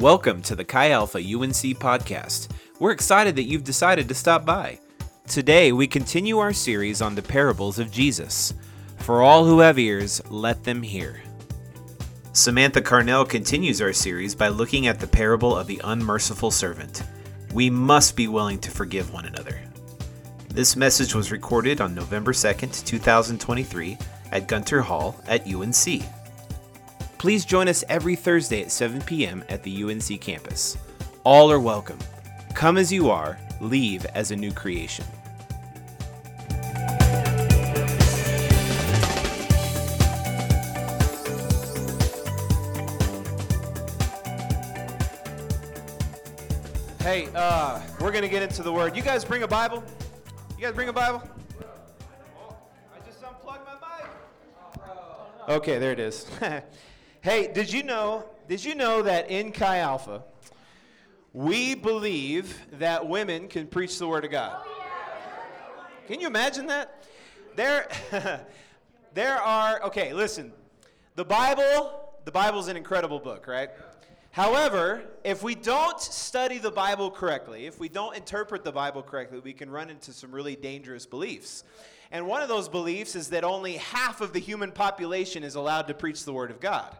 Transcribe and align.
Welcome 0.00 0.40
to 0.44 0.56
the 0.56 0.64
Chi 0.64 0.92
Alpha 0.92 1.18
UNC 1.18 1.76
podcast. 1.76 2.48
We're 2.78 2.90
excited 2.90 3.36
that 3.36 3.42
you've 3.42 3.64
decided 3.64 4.08
to 4.08 4.14
stop 4.14 4.46
by. 4.46 4.78
Today, 5.26 5.72
we 5.72 5.86
continue 5.86 6.38
our 6.38 6.54
series 6.54 7.02
on 7.02 7.14
the 7.14 7.20
parables 7.20 7.78
of 7.78 7.92
Jesus. 7.92 8.54
For 9.00 9.20
all 9.20 9.44
who 9.44 9.58
have 9.58 9.78
ears, 9.78 10.22
let 10.30 10.64
them 10.64 10.80
hear. 10.80 11.20
Samantha 12.32 12.80
Carnell 12.80 13.28
continues 13.28 13.82
our 13.82 13.92
series 13.92 14.34
by 14.34 14.48
looking 14.48 14.86
at 14.86 15.00
the 15.00 15.06
parable 15.06 15.54
of 15.54 15.66
the 15.66 15.82
unmerciful 15.84 16.50
servant. 16.50 17.02
We 17.52 17.68
must 17.68 18.16
be 18.16 18.26
willing 18.26 18.58
to 18.60 18.70
forgive 18.70 19.12
one 19.12 19.26
another. 19.26 19.60
This 20.48 20.76
message 20.76 21.14
was 21.14 21.30
recorded 21.30 21.82
on 21.82 21.94
November 21.94 22.32
2nd, 22.32 22.86
2023, 22.86 23.98
at 24.32 24.48
Gunter 24.48 24.80
Hall 24.80 25.22
at 25.28 25.46
UNC. 25.46 26.02
Please 27.20 27.44
join 27.44 27.68
us 27.68 27.84
every 27.90 28.16
Thursday 28.16 28.62
at 28.62 28.70
7 28.70 29.02
p.m. 29.02 29.44
at 29.50 29.62
the 29.62 29.84
UNC 29.84 30.22
campus. 30.22 30.78
All 31.22 31.52
are 31.52 31.60
welcome. 31.60 31.98
Come 32.54 32.78
as 32.78 32.90
you 32.90 33.10
are, 33.10 33.38
leave 33.60 34.06
as 34.06 34.30
a 34.30 34.36
new 34.36 34.50
creation. 34.50 35.04
Hey, 47.00 47.28
uh, 47.34 47.82
we're 48.00 48.12
going 48.12 48.22
to 48.22 48.30
get 48.30 48.42
into 48.42 48.62
the 48.62 48.72
word. 48.72 48.96
You 48.96 49.02
guys 49.02 49.26
bring 49.26 49.42
a 49.42 49.46
Bible? 49.46 49.84
You 50.56 50.64
guys 50.64 50.72
bring 50.74 50.88
a 50.88 50.92
Bible? 50.94 51.22
I 52.94 53.06
just 53.06 53.22
unplugged 53.22 53.66
my 53.66 53.74
mic. 53.74 54.88
Okay, 55.50 55.78
there 55.78 55.92
it 55.92 56.00
is. 56.00 56.24
hey, 57.22 57.52
did 57.52 57.72
you 57.72 57.82
know? 57.82 58.24
Did 58.48 58.64
you 58.64 58.74
know 58.74 59.02
that 59.02 59.30
in 59.30 59.52
Chi 59.52 59.78
Alpha, 59.78 60.22
we 61.32 61.74
believe 61.74 62.58
that 62.72 63.06
women 63.06 63.48
can 63.48 63.66
preach 63.66 63.98
the 63.98 64.08
word 64.08 64.24
of 64.24 64.30
God? 64.30 64.62
Oh, 64.64 65.86
can 66.08 66.20
you 66.20 66.26
imagine 66.26 66.66
that? 66.66 67.04
There, 67.54 67.88
there 69.14 69.36
are. 69.36 69.82
Okay, 69.84 70.12
listen. 70.12 70.52
The 71.14 71.24
Bible, 71.24 72.14
the 72.24 72.32
Bible's 72.32 72.68
an 72.68 72.76
incredible 72.76 73.18
book, 73.18 73.46
right? 73.46 73.70
However, 74.32 75.02
if 75.24 75.42
we 75.42 75.56
don't 75.56 76.00
study 76.00 76.58
the 76.58 76.70
Bible 76.70 77.10
correctly, 77.10 77.66
if 77.66 77.80
we 77.80 77.88
don't 77.88 78.16
interpret 78.16 78.62
the 78.62 78.72
Bible 78.72 79.02
correctly, 79.02 79.40
we 79.40 79.52
can 79.52 79.68
run 79.68 79.90
into 79.90 80.12
some 80.12 80.30
really 80.30 80.54
dangerous 80.54 81.04
beliefs. 81.04 81.64
And 82.12 82.26
one 82.26 82.40
of 82.40 82.48
those 82.48 82.68
beliefs 82.68 83.16
is 83.16 83.28
that 83.30 83.44
only 83.44 83.76
half 83.76 84.20
of 84.20 84.32
the 84.32 84.38
human 84.38 84.70
population 84.72 85.42
is 85.42 85.56
allowed 85.56 85.88
to 85.88 85.94
preach 85.94 86.24
the 86.24 86.32
Word 86.32 86.50
of 86.50 86.60
God. 86.60 86.96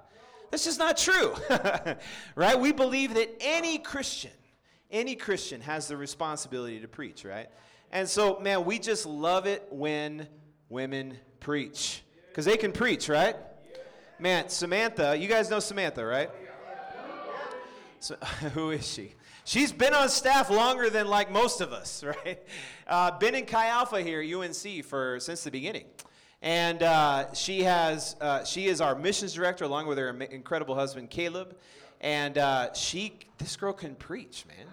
That's 0.50 0.64
just 0.64 0.78
not 0.78 0.96
true, 0.96 1.34
right? 2.34 2.58
We 2.58 2.72
believe 2.72 3.14
that 3.14 3.36
any 3.40 3.78
Christian, 3.78 4.32
any 4.90 5.14
Christian 5.14 5.60
has 5.60 5.86
the 5.86 5.96
responsibility 5.96 6.80
to 6.80 6.88
preach, 6.88 7.24
right? 7.24 7.48
And 7.92 8.08
so, 8.08 8.38
man, 8.40 8.64
we 8.64 8.78
just 8.78 9.06
love 9.06 9.46
it 9.46 9.66
when 9.70 10.26
women 10.68 11.16
preach 11.38 12.02
because 12.28 12.44
they 12.44 12.56
can 12.56 12.72
preach, 12.72 13.08
right? 13.08 13.36
Man, 14.18 14.48
Samantha, 14.48 15.16
you 15.16 15.28
guys 15.28 15.50
know 15.50 15.60
Samantha, 15.60 16.04
right? 16.04 16.30
So, 18.00 18.16
who 18.54 18.70
is 18.70 18.86
she? 18.86 19.14
She's 19.44 19.72
been 19.72 19.94
on 19.94 20.08
staff 20.08 20.50
longer 20.50 20.90
than 20.90 21.08
like 21.08 21.30
most 21.30 21.60
of 21.60 21.72
us, 21.72 22.04
right? 22.24 22.42
Uh, 22.86 23.18
been 23.18 23.34
in 23.34 23.46
Chi 23.46 23.66
Alpha 23.68 24.00
here 24.00 24.22
UNC 24.22 24.84
for 24.84 25.18
since 25.20 25.44
the 25.44 25.50
beginning, 25.50 25.86
and 26.42 26.82
uh, 26.82 27.32
she 27.34 27.62
has 27.62 28.16
uh, 28.20 28.44
she 28.44 28.66
is 28.66 28.80
our 28.80 28.94
missions 28.94 29.34
director 29.34 29.64
along 29.64 29.86
with 29.86 29.98
her 29.98 30.08
incredible 30.08 30.74
husband 30.74 31.10
Caleb, 31.10 31.56
and 32.00 32.38
uh, 32.38 32.72
she 32.72 33.18
this 33.38 33.56
girl 33.56 33.72
can 33.72 33.94
preach, 33.94 34.44
man. 34.46 34.66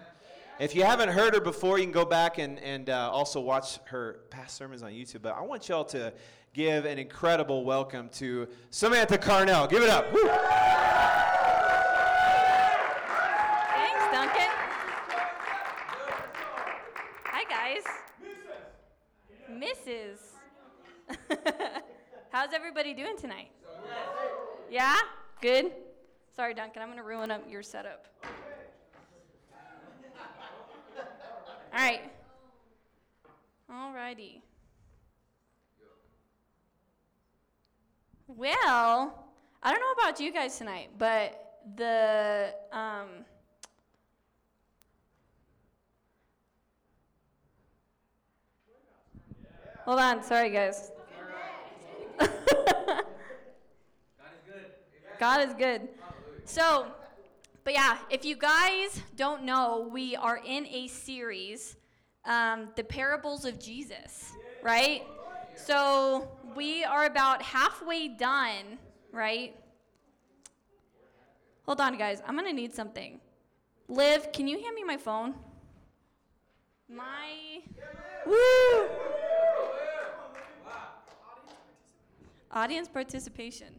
If 0.58 0.74
you 0.74 0.82
haven't 0.82 1.10
heard 1.10 1.34
her 1.34 1.40
before, 1.40 1.78
you 1.78 1.84
can 1.84 1.92
go 1.92 2.04
back 2.04 2.38
and 2.38 2.58
and 2.60 2.90
uh, 2.90 3.10
also 3.12 3.40
watch 3.40 3.78
her 3.86 4.20
past 4.30 4.56
sermons 4.56 4.82
on 4.82 4.92
YouTube. 4.92 5.22
But 5.22 5.36
I 5.36 5.42
want 5.42 5.68
y'all 5.68 5.84
to 5.86 6.12
give 6.54 6.86
an 6.86 6.98
incredible 6.98 7.64
welcome 7.64 8.08
to 8.14 8.48
Samantha 8.70 9.18
Carnell. 9.18 9.68
Give 9.68 9.82
it 9.82 9.90
up. 9.90 10.12
Woo. 10.12 10.24
Thanks, 13.74 14.04
Duncan. 14.10 14.50
Hi, 17.24 17.44
guys. 17.48 17.84
Mrs. 19.50 19.78
Mrs. 19.86 20.37
How's 22.38 22.54
everybody 22.54 22.94
doing 22.94 23.16
tonight? 23.16 23.50
Yeah? 24.70 24.94
Good? 25.42 25.72
Sorry, 26.36 26.54
Duncan, 26.54 26.82
I'm 26.82 26.86
going 26.86 26.98
to 26.98 27.02
ruin 27.02 27.32
up 27.32 27.42
your 27.50 27.64
setup. 27.64 28.06
All 31.74 31.80
right. 31.80 32.02
All 33.68 33.92
righty. 33.92 34.40
Well, 38.28 39.26
I 39.60 39.72
don't 39.72 39.80
know 39.80 40.00
about 40.00 40.20
you 40.20 40.32
guys 40.32 40.56
tonight, 40.56 40.90
but 40.96 41.56
the 41.74 42.54
um, 42.70 43.08
Hold 49.84 49.98
on, 49.98 50.22
sorry 50.22 50.50
guys. 50.50 50.92
God 52.18 52.30
is 54.34 54.42
good. 54.44 54.66
God 55.18 55.48
is 55.48 55.54
good. 55.54 55.88
So, 56.44 56.86
but 57.64 57.72
yeah, 57.72 57.98
if 58.08 58.24
you 58.24 58.36
guys 58.36 59.02
don't 59.16 59.42
know, 59.42 59.88
we 59.92 60.16
are 60.16 60.40
in 60.44 60.66
a 60.66 60.86
series, 60.88 61.76
um, 62.24 62.68
The 62.76 62.84
Parables 62.84 63.44
of 63.44 63.58
Jesus, 63.58 64.32
right? 64.62 65.02
So 65.56 66.28
we 66.54 66.84
are 66.84 67.06
about 67.06 67.42
halfway 67.42 68.08
done, 68.08 68.78
right? 69.12 69.56
Hold 71.66 71.80
on, 71.80 71.98
guys. 71.98 72.22
I'm 72.26 72.34
going 72.34 72.46
to 72.46 72.52
need 72.52 72.74
something. 72.74 73.20
Liv, 73.88 74.32
can 74.32 74.46
you 74.46 74.62
hand 74.62 74.74
me 74.74 74.84
my 74.84 74.96
phone? 74.96 75.34
My. 76.88 77.60
Woo! 78.24 78.88
Audience 82.52 82.88
participation. 82.88 83.78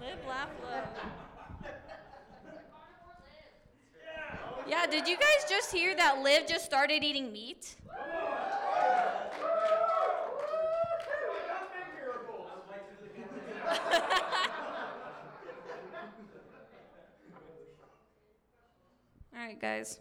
Live, 0.00 0.18
laugh, 0.26 0.48
love. 0.62 0.84
Yeah, 4.84 4.90
did 4.90 5.08
you 5.08 5.16
guys 5.16 5.48
just 5.48 5.72
hear 5.72 5.96
that 5.96 6.20
Liv 6.22 6.46
just 6.46 6.66
started 6.66 7.02
eating 7.02 7.32
meat? 7.32 7.74
All 19.32 19.34
right, 19.34 19.58
guys. 19.58 20.00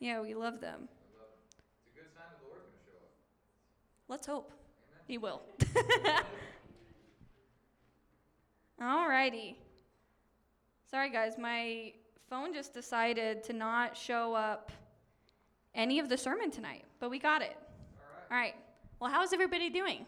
Yeah, 0.00 0.20
we 0.20 0.34
love 0.34 0.60
them. 0.60 0.90
Let's 4.08 4.26
hope. 4.26 4.52
Amen. 4.52 5.04
He 5.06 5.16
will. 5.18 5.42
Alrighty. 8.82 9.54
Sorry, 10.90 11.08
guys, 11.08 11.38
my 11.38 11.92
phone 12.28 12.52
just 12.52 12.74
decided 12.74 13.44
to 13.44 13.52
not 13.52 13.96
show 13.96 14.34
up 14.34 14.72
any 15.72 16.00
of 16.00 16.08
the 16.08 16.18
sermon 16.18 16.50
tonight, 16.50 16.84
but 16.98 17.10
we 17.10 17.20
got 17.20 17.42
it. 17.42 17.56
All 17.56 18.08
right. 18.12 18.32
All 18.32 18.36
right. 18.36 18.54
Well, 18.98 19.08
how's 19.08 19.32
everybody 19.32 19.70
doing? 19.70 20.04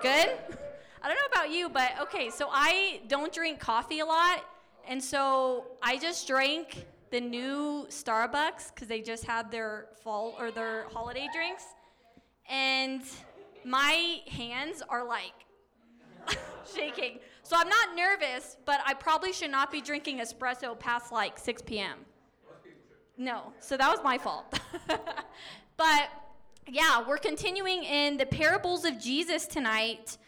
Good? 0.00 0.28
I 1.02 1.08
don't 1.08 1.16
know 1.16 1.32
about 1.32 1.50
you, 1.50 1.68
but 1.68 1.90
okay, 2.02 2.30
so 2.30 2.48
I 2.48 3.00
don't 3.08 3.32
drink 3.32 3.58
coffee 3.58 3.98
a 3.98 4.06
lot, 4.06 4.44
and 4.86 5.02
so 5.02 5.66
I 5.82 5.98
just 5.98 6.28
drank 6.28 6.86
the 7.10 7.20
new 7.20 7.88
Starbucks 7.88 8.72
because 8.72 8.86
they 8.86 9.00
just 9.00 9.24
had 9.24 9.50
their 9.50 9.86
fall 10.04 10.36
or 10.38 10.52
their 10.52 10.84
holiday 10.92 11.26
drinks 11.34 11.64
and 12.48 13.02
my 13.64 14.20
hands 14.28 14.82
are 14.88 15.04
like 15.04 15.34
shaking. 16.76 17.18
So 17.48 17.56
I'm 17.58 17.70
not 17.70 17.96
nervous, 17.96 18.58
but 18.66 18.82
I 18.84 18.92
probably 18.92 19.32
should 19.32 19.50
not 19.50 19.72
be 19.72 19.80
drinking 19.80 20.18
espresso 20.18 20.78
past 20.78 21.10
like 21.10 21.38
6 21.38 21.62
p.m. 21.62 22.00
No, 23.16 23.54
so 23.58 23.74
that 23.78 23.88
was 23.88 24.00
my 24.04 24.18
fault. 24.18 24.60
but 25.78 26.10
yeah, 26.68 27.02
we're 27.08 27.16
continuing 27.16 27.84
in 27.84 28.18
the 28.18 28.26
parables 28.26 28.84
of 28.84 29.00
Jesus 29.00 29.46
tonight. 29.46 30.18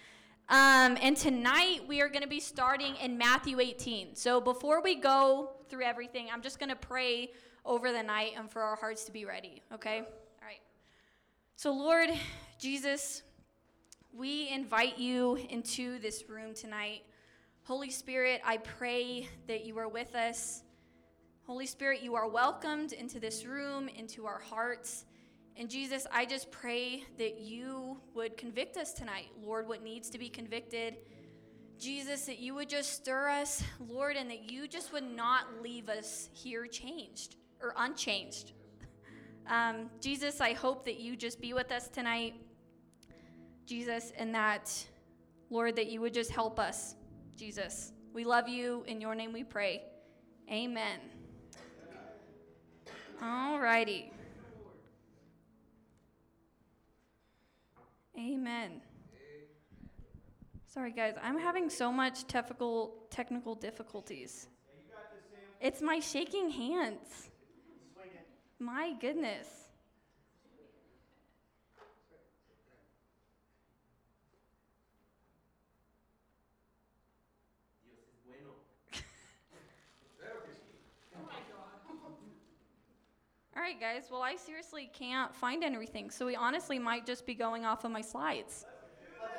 Um, 0.48 0.96
and 1.02 1.14
tonight 1.14 1.82
we 1.86 2.00
are 2.00 2.08
going 2.08 2.22
to 2.22 2.26
be 2.26 2.40
starting 2.40 2.96
in 2.96 3.18
Matthew 3.18 3.60
18. 3.60 4.16
So 4.16 4.40
before 4.40 4.80
we 4.80 4.94
go 4.94 5.50
through 5.68 5.84
everything, 5.84 6.28
I'm 6.32 6.40
just 6.40 6.58
going 6.58 6.70
to 6.70 6.74
pray 6.74 7.32
over 7.66 7.92
the 7.92 8.02
night 8.02 8.32
and 8.38 8.50
for 8.50 8.62
our 8.62 8.76
hearts 8.76 9.04
to 9.04 9.12
be 9.12 9.26
ready, 9.26 9.60
okay? 9.74 9.98
All 9.98 10.48
right. 10.48 10.62
So, 11.56 11.70
Lord 11.70 12.08
Jesus, 12.58 13.24
we 14.10 14.48
invite 14.48 14.98
you 14.98 15.36
into 15.50 15.98
this 15.98 16.24
room 16.26 16.54
tonight. 16.54 17.02
Holy 17.70 17.90
Spirit, 17.90 18.42
I 18.44 18.56
pray 18.56 19.28
that 19.46 19.64
you 19.64 19.78
are 19.78 19.86
with 19.86 20.16
us. 20.16 20.64
Holy 21.46 21.66
Spirit, 21.66 22.02
you 22.02 22.16
are 22.16 22.28
welcomed 22.28 22.92
into 22.92 23.20
this 23.20 23.46
room, 23.46 23.88
into 23.88 24.26
our 24.26 24.40
hearts. 24.40 25.04
And 25.54 25.70
Jesus, 25.70 26.04
I 26.12 26.26
just 26.26 26.50
pray 26.50 27.04
that 27.16 27.38
you 27.38 28.00
would 28.12 28.36
convict 28.36 28.76
us 28.76 28.92
tonight, 28.92 29.26
Lord, 29.40 29.68
what 29.68 29.84
needs 29.84 30.10
to 30.10 30.18
be 30.18 30.28
convicted. 30.28 30.96
Jesus, 31.78 32.26
that 32.26 32.40
you 32.40 32.56
would 32.56 32.68
just 32.68 32.92
stir 32.92 33.28
us, 33.28 33.62
Lord, 33.78 34.16
and 34.16 34.28
that 34.32 34.50
you 34.50 34.66
just 34.66 34.92
would 34.92 35.08
not 35.08 35.62
leave 35.62 35.88
us 35.88 36.28
here 36.32 36.66
changed 36.66 37.36
or 37.62 37.72
unchanged. 37.76 38.50
Um, 39.46 39.90
Jesus, 40.00 40.40
I 40.40 40.54
hope 40.54 40.84
that 40.86 40.98
you 40.98 41.14
just 41.14 41.40
be 41.40 41.52
with 41.52 41.70
us 41.70 41.86
tonight, 41.86 42.34
Jesus, 43.64 44.12
and 44.18 44.34
that, 44.34 44.74
Lord, 45.50 45.76
that 45.76 45.86
you 45.86 46.00
would 46.00 46.14
just 46.14 46.32
help 46.32 46.58
us, 46.58 46.96
Jesus. 47.36 47.92
We 48.12 48.24
love 48.24 48.48
you. 48.48 48.84
In 48.86 49.00
your 49.00 49.14
name 49.14 49.32
we 49.32 49.44
pray. 49.44 49.82
Amen. 50.50 50.98
All 53.22 53.60
righty. 53.60 54.12
Amen. 58.18 58.80
Sorry, 60.66 60.92
guys, 60.92 61.14
I'm 61.22 61.38
having 61.38 61.68
so 61.68 61.90
much 61.90 62.26
technical 62.26 63.06
technical 63.10 63.54
difficulties. 63.54 64.46
It's 65.60 65.82
my 65.82 65.98
shaking 66.00 66.50
hands. 66.50 67.30
My 68.58 68.94
goodness. 69.00 69.48
All 83.60 83.66
right, 83.66 83.78
guys. 83.78 84.04
Well, 84.10 84.22
I 84.22 84.36
seriously 84.36 84.90
can't 84.90 85.34
find 85.34 85.62
anything, 85.62 86.08
so 86.08 86.24
we 86.24 86.34
honestly 86.34 86.78
might 86.78 87.04
just 87.04 87.26
be 87.26 87.34
going 87.34 87.66
off 87.66 87.84
of 87.84 87.90
my 87.90 88.00
slides. 88.00 88.64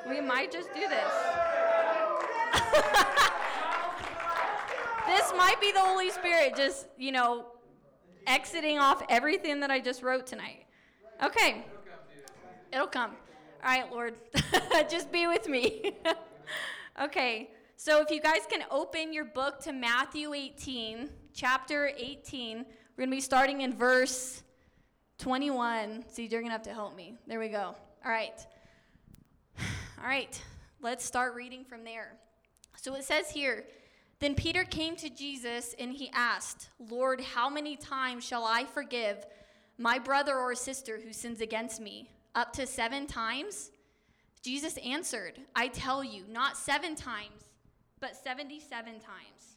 We 0.08 0.20
might 0.20 0.52
just 0.52 0.72
do 0.72 0.78
this. 0.78 0.88
this 5.08 5.32
might 5.36 5.56
be 5.60 5.72
the 5.72 5.80
Holy 5.80 6.10
Spirit 6.10 6.54
just, 6.54 6.86
you 6.96 7.10
know, 7.10 7.46
exiting 8.28 8.78
off 8.78 9.02
everything 9.08 9.58
that 9.58 9.72
I 9.72 9.80
just 9.80 10.04
wrote 10.04 10.24
tonight. 10.24 10.66
Okay. 11.20 11.64
It'll 12.72 12.86
come. 12.86 13.16
All 13.64 13.70
right, 13.70 13.90
Lord. 13.90 14.14
just 14.88 15.10
be 15.10 15.26
with 15.26 15.48
me. 15.48 15.94
okay. 17.02 17.50
So 17.74 18.00
if 18.00 18.08
you 18.12 18.20
guys 18.20 18.42
can 18.48 18.62
open 18.70 19.12
your 19.12 19.24
book 19.24 19.58
to 19.62 19.72
Matthew 19.72 20.32
18, 20.32 21.10
chapter 21.34 21.90
18. 21.96 22.64
We're 22.96 23.02
going 23.02 23.10
to 23.10 23.16
be 23.16 23.20
starting 23.22 23.62
in 23.62 23.72
verse 23.72 24.42
21. 25.16 26.04
See, 26.08 26.26
you're 26.26 26.42
going 26.42 26.50
to 26.50 26.52
have 26.52 26.62
to 26.64 26.74
help 26.74 26.94
me. 26.94 27.14
There 27.26 27.38
we 27.38 27.48
go. 27.48 27.74
All 28.04 28.10
right. 28.10 28.46
All 29.58 30.06
right. 30.06 30.38
Let's 30.82 31.02
start 31.02 31.34
reading 31.34 31.64
from 31.64 31.84
there. 31.84 32.12
So 32.76 32.94
it 32.94 33.04
says 33.04 33.30
here 33.30 33.64
Then 34.20 34.34
Peter 34.34 34.64
came 34.64 34.94
to 34.96 35.08
Jesus 35.08 35.74
and 35.78 35.90
he 35.94 36.10
asked, 36.12 36.68
Lord, 36.78 37.22
how 37.22 37.48
many 37.48 37.76
times 37.76 38.24
shall 38.24 38.44
I 38.44 38.66
forgive 38.66 39.24
my 39.78 39.98
brother 39.98 40.36
or 40.36 40.54
sister 40.54 41.00
who 41.02 41.14
sins 41.14 41.40
against 41.40 41.80
me? 41.80 42.10
Up 42.34 42.52
to 42.54 42.66
seven 42.66 43.06
times? 43.06 43.70
Jesus 44.42 44.76
answered, 44.84 45.38
I 45.56 45.68
tell 45.68 46.04
you, 46.04 46.24
not 46.28 46.58
seven 46.58 46.94
times, 46.94 47.48
but 48.00 48.16
77 48.16 48.84
times. 49.00 49.56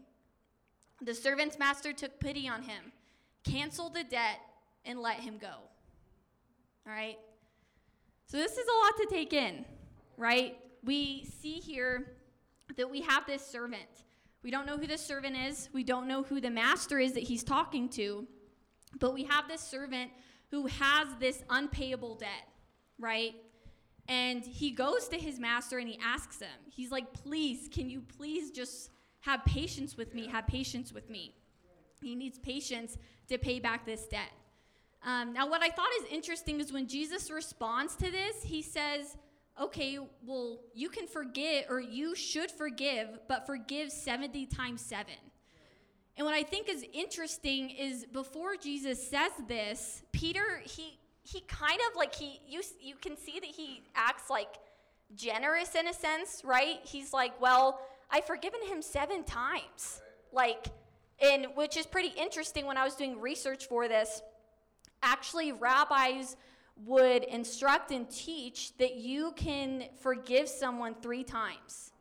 The 1.01 1.13
servant's 1.13 1.57
master 1.57 1.93
took 1.93 2.19
pity 2.19 2.47
on 2.47 2.61
him, 2.61 2.91
canceled 3.43 3.95
the 3.95 4.03
debt, 4.03 4.39
and 4.85 4.99
let 4.99 5.17
him 5.17 5.37
go. 5.37 5.47
All 6.87 6.93
right? 6.93 7.17
So, 8.27 8.37
this 8.37 8.53
is 8.53 8.67
a 8.67 8.85
lot 8.85 8.97
to 8.97 9.07
take 9.09 9.33
in, 9.33 9.65
right? 10.17 10.57
We 10.83 11.25
see 11.41 11.55
here 11.55 12.13
that 12.77 12.89
we 12.89 13.01
have 13.01 13.25
this 13.25 13.45
servant. 13.45 14.03
We 14.43 14.51
don't 14.51 14.65
know 14.65 14.77
who 14.77 14.87
this 14.87 15.01
servant 15.05 15.35
is, 15.37 15.69
we 15.73 15.83
don't 15.83 16.07
know 16.07 16.23
who 16.23 16.41
the 16.41 16.49
master 16.49 16.97
is 16.97 17.13
that 17.13 17.23
he's 17.23 17.43
talking 17.43 17.89
to, 17.89 18.27
but 18.99 19.13
we 19.13 19.23
have 19.25 19.47
this 19.47 19.61
servant 19.61 20.11
who 20.49 20.67
has 20.67 21.07
this 21.19 21.43
unpayable 21.49 22.15
debt, 22.15 22.47
right? 22.97 23.35
And 24.07 24.43
he 24.43 24.71
goes 24.71 25.07
to 25.09 25.17
his 25.17 25.39
master 25.39 25.77
and 25.77 25.87
he 25.87 25.99
asks 26.03 26.39
him, 26.39 26.49
he's 26.69 26.91
like, 26.91 27.13
please, 27.13 27.69
can 27.71 27.89
you 27.89 28.01
please 28.17 28.51
just 28.51 28.89
have 29.21 29.43
patience 29.45 29.97
with 29.97 30.13
me, 30.13 30.27
have 30.27 30.47
patience 30.47 30.91
with 30.91 31.09
me. 31.09 31.33
He 32.01 32.15
needs 32.15 32.39
patience 32.39 32.97
to 33.29 33.37
pay 33.37 33.59
back 33.59 33.85
this 33.85 34.07
debt. 34.07 34.31
Um, 35.03 35.33
now, 35.33 35.49
what 35.49 35.63
I 35.63 35.69
thought 35.69 35.89
is 36.01 36.05
interesting 36.11 36.59
is 36.59 36.71
when 36.71 36.87
Jesus 36.87 37.31
responds 37.31 37.95
to 37.95 38.11
this, 38.11 38.43
he 38.43 38.61
says, 38.61 39.17
okay, 39.59 39.99
well, 40.25 40.59
you 40.73 40.89
can 40.89 41.07
forgive, 41.07 41.65
or 41.69 41.79
you 41.79 42.15
should 42.15 42.51
forgive, 42.51 43.19
but 43.27 43.45
forgive 43.45 43.91
70 43.91 44.45
times 44.47 44.81
7. 44.81 45.13
And 46.17 46.25
what 46.25 46.35
I 46.35 46.43
think 46.43 46.69
is 46.69 46.85
interesting 46.93 47.69
is 47.71 48.05
before 48.05 48.55
Jesus 48.55 49.07
says 49.07 49.31
this, 49.47 50.03
Peter, 50.11 50.61
he 50.63 50.97
he 51.23 51.41
kind 51.41 51.79
of 51.89 51.95
like 51.95 52.13
he 52.15 52.41
you 52.47 52.61
you 52.79 52.95
can 52.95 53.15
see 53.15 53.39
that 53.39 53.45
he 53.49 53.83
acts 53.95 54.29
like 54.29 54.55
generous 55.15 55.75
in 55.75 55.87
a 55.87 55.93
sense, 55.93 56.41
right? 56.43 56.79
He's 56.83 57.13
like, 57.13 57.39
well, 57.39 57.79
I've 58.11 58.25
forgiven 58.25 58.61
him 58.67 58.81
seven 58.81 59.23
times. 59.23 60.01
Like, 60.31 60.67
and 61.21 61.47
which 61.55 61.77
is 61.77 61.85
pretty 61.85 62.13
interesting 62.19 62.65
when 62.65 62.77
I 62.77 62.83
was 62.83 62.95
doing 62.95 63.19
research 63.19 63.67
for 63.67 63.87
this. 63.87 64.21
Actually, 65.03 65.51
rabbis 65.51 66.35
would 66.85 67.23
instruct 67.23 67.91
and 67.91 68.09
teach 68.09 68.75
that 68.77 68.95
you 68.95 69.33
can 69.35 69.85
forgive 70.01 70.47
someone 70.47 70.95
three 71.01 71.23
times. 71.23 71.91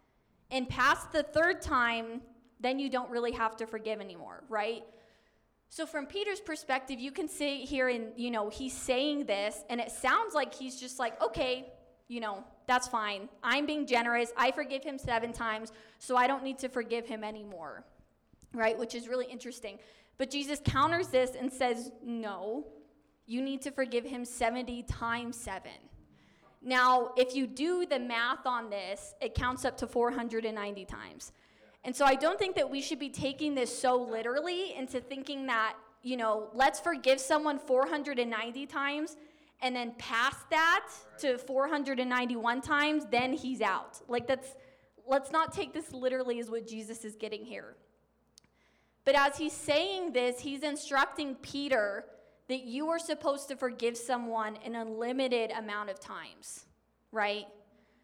And 0.50 0.68
past 0.68 1.12
the 1.12 1.22
third 1.22 1.60
time, 1.60 2.22
then 2.60 2.78
you 2.78 2.90
don't 2.90 3.10
really 3.10 3.32
have 3.32 3.56
to 3.58 3.66
forgive 3.66 4.00
anymore, 4.00 4.42
right? 4.48 4.82
So 5.68 5.86
from 5.86 6.06
Peter's 6.06 6.40
perspective, 6.40 6.98
you 6.98 7.12
can 7.12 7.28
sit 7.28 7.60
here 7.60 7.88
and, 7.88 8.08
you 8.16 8.30
know, 8.30 8.48
he's 8.48 8.72
saying 8.72 9.26
this 9.26 9.62
and 9.70 9.80
it 9.80 9.90
sounds 9.90 10.34
like 10.34 10.52
he's 10.52 10.80
just 10.80 10.98
like, 10.98 11.20
okay, 11.22 11.72
you 12.08 12.20
know, 12.20 12.44
that's 12.70 12.86
fine. 12.86 13.28
I'm 13.42 13.66
being 13.66 13.84
generous. 13.84 14.32
I 14.36 14.52
forgive 14.52 14.84
him 14.84 14.96
seven 14.96 15.32
times, 15.32 15.72
so 15.98 16.16
I 16.16 16.28
don't 16.28 16.44
need 16.44 16.58
to 16.60 16.68
forgive 16.68 17.04
him 17.04 17.24
anymore. 17.24 17.84
Right? 18.54 18.78
Which 18.78 18.94
is 18.94 19.08
really 19.08 19.26
interesting. 19.26 19.78
But 20.18 20.30
Jesus 20.30 20.60
counters 20.64 21.08
this 21.08 21.32
and 21.38 21.52
says, 21.52 21.90
no, 22.04 22.66
you 23.26 23.42
need 23.42 23.60
to 23.62 23.72
forgive 23.72 24.04
him 24.04 24.24
70 24.24 24.84
times 24.84 25.36
seven. 25.36 25.72
Now, 26.62 27.10
if 27.16 27.34
you 27.34 27.48
do 27.48 27.86
the 27.86 27.98
math 27.98 28.46
on 28.46 28.70
this, 28.70 29.14
it 29.20 29.34
counts 29.34 29.64
up 29.64 29.76
to 29.78 29.88
490 29.88 30.84
times. 30.84 31.32
And 31.82 31.96
so 31.96 32.04
I 32.04 32.14
don't 32.14 32.38
think 32.38 32.54
that 32.54 32.70
we 32.70 32.80
should 32.80 33.00
be 33.00 33.08
taking 33.08 33.54
this 33.54 33.76
so 33.76 33.96
literally 33.96 34.74
into 34.76 35.00
thinking 35.00 35.46
that, 35.46 35.74
you 36.02 36.16
know, 36.16 36.50
let's 36.54 36.78
forgive 36.78 37.18
someone 37.18 37.58
490 37.58 38.66
times 38.66 39.16
and 39.62 39.74
then 39.74 39.92
past 39.98 40.48
that 40.50 40.86
to 41.18 41.38
491 41.38 42.60
times, 42.62 43.04
then 43.10 43.32
he's 43.32 43.60
out. 43.60 44.00
Like 44.08 44.26
that's 44.26 44.54
let's 45.06 45.32
not 45.32 45.52
take 45.52 45.72
this 45.72 45.92
literally 45.92 46.38
as 46.38 46.50
what 46.50 46.66
Jesus 46.66 47.04
is 47.04 47.16
getting 47.16 47.44
here. 47.44 47.76
But 49.04 49.16
as 49.16 49.36
he's 49.36 49.52
saying 49.52 50.12
this, 50.12 50.40
he's 50.40 50.62
instructing 50.62 51.34
Peter 51.36 52.04
that 52.48 52.64
you 52.64 52.88
are 52.88 52.98
supposed 52.98 53.48
to 53.48 53.56
forgive 53.56 53.96
someone 53.96 54.56
an 54.64 54.74
unlimited 54.74 55.52
amount 55.52 55.90
of 55.90 55.98
times, 56.00 56.66
right? 57.12 57.46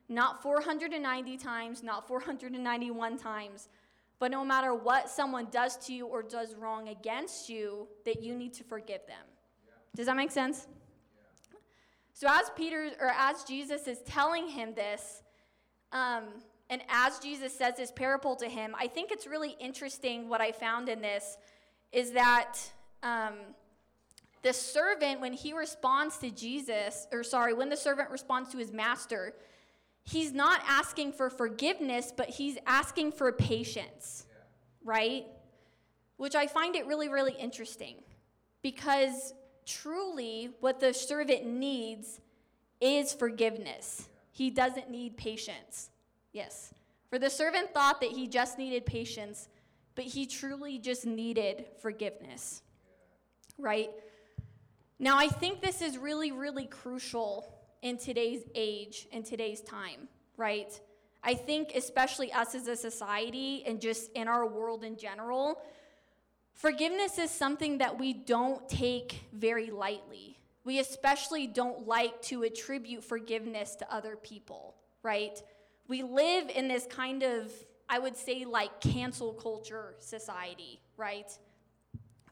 Not 0.08 0.42
490 0.42 1.36
times, 1.36 1.82
not 1.82 2.06
491 2.06 3.18
times, 3.18 3.68
but 4.18 4.30
no 4.30 4.44
matter 4.44 4.74
what 4.74 5.10
someone 5.10 5.48
does 5.50 5.76
to 5.86 5.92
you 5.92 6.06
or 6.06 6.22
does 6.22 6.54
wrong 6.54 6.88
against 6.88 7.48
you, 7.48 7.88
that 8.04 8.22
you 8.22 8.34
need 8.34 8.54
to 8.54 8.64
forgive 8.64 9.04
them. 9.06 9.26
Does 9.94 10.06
that 10.06 10.16
make 10.16 10.30
sense? 10.30 10.66
So 12.16 12.26
as 12.30 12.50
Peter 12.56 12.92
or 12.98 13.08
as 13.08 13.44
Jesus 13.44 13.86
is 13.86 13.98
telling 14.06 14.48
him 14.48 14.72
this, 14.74 15.22
um, 15.92 16.24
and 16.70 16.80
as 16.88 17.18
Jesus 17.18 17.52
says 17.52 17.74
this 17.76 17.92
parable 17.92 18.34
to 18.36 18.48
him, 18.48 18.74
I 18.80 18.86
think 18.86 19.12
it's 19.12 19.26
really 19.26 19.54
interesting 19.60 20.26
what 20.30 20.40
I 20.40 20.50
found 20.50 20.88
in 20.88 21.02
this 21.02 21.36
is 21.92 22.12
that 22.12 22.54
um, 23.02 23.34
the 24.40 24.54
servant, 24.54 25.20
when 25.20 25.34
he 25.34 25.52
responds 25.52 26.16
to 26.20 26.30
Jesus, 26.30 27.06
or 27.12 27.22
sorry, 27.22 27.52
when 27.52 27.68
the 27.68 27.76
servant 27.76 28.08
responds 28.08 28.50
to 28.52 28.56
his 28.56 28.72
master, 28.72 29.34
he's 30.02 30.32
not 30.32 30.62
asking 30.66 31.12
for 31.12 31.28
forgiveness, 31.28 32.14
but 32.16 32.30
he's 32.30 32.56
asking 32.66 33.12
for 33.12 33.30
patience, 33.30 34.24
yeah. 34.26 34.36
right? 34.90 35.26
Which 36.16 36.34
I 36.34 36.46
find 36.46 36.76
it 36.76 36.86
really, 36.86 37.10
really 37.10 37.34
interesting 37.38 37.96
because 38.62 39.34
truly 39.66 40.50
what 40.60 40.80
the 40.80 40.94
servant 40.94 41.44
needs 41.44 42.20
is 42.80 43.12
forgiveness. 43.12 44.08
He 44.32 44.50
doesn't 44.50 44.90
need 44.90 45.16
patience. 45.16 45.90
Yes. 46.32 46.72
For 47.10 47.18
the 47.18 47.30
servant 47.30 47.72
thought 47.74 48.00
that 48.00 48.10
he 48.10 48.26
just 48.26 48.58
needed 48.58 48.86
patience, 48.86 49.48
but 49.94 50.04
he 50.04 50.26
truly 50.26 50.78
just 50.78 51.06
needed 51.06 51.66
forgiveness. 51.80 52.62
Right? 53.58 53.90
Now, 54.98 55.18
I 55.18 55.28
think 55.28 55.60
this 55.60 55.82
is 55.82 55.98
really, 55.98 56.32
really 56.32 56.66
crucial 56.66 57.52
in 57.82 57.98
today's 57.98 58.42
age, 58.54 59.06
in 59.12 59.22
today's 59.22 59.60
time, 59.60 60.08
right? 60.36 60.78
I 61.22 61.34
think, 61.34 61.72
especially 61.74 62.32
us 62.32 62.54
as 62.54 62.68
a 62.68 62.76
society 62.76 63.62
and 63.66 63.80
just 63.80 64.10
in 64.12 64.28
our 64.28 64.46
world 64.46 64.84
in 64.84 64.96
general, 64.96 65.60
Forgiveness 66.56 67.18
is 67.18 67.30
something 67.30 67.78
that 67.78 67.98
we 67.98 68.14
don't 68.14 68.66
take 68.66 69.24
very 69.30 69.70
lightly. 69.70 70.38
We 70.64 70.78
especially 70.78 71.46
don't 71.46 71.86
like 71.86 72.22
to 72.22 72.44
attribute 72.44 73.04
forgiveness 73.04 73.76
to 73.76 73.94
other 73.94 74.16
people, 74.16 74.74
right? 75.02 75.38
We 75.86 76.02
live 76.02 76.48
in 76.48 76.66
this 76.66 76.86
kind 76.86 77.22
of, 77.22 77.52
I 77.90 77.98
would 77.98 78.16
say, 78.16 78.46
like 78.46 78.80
cancel 78.80 79.34
culture 79.34 79.96
society, 79.98 80.80
right? 80.96 81.30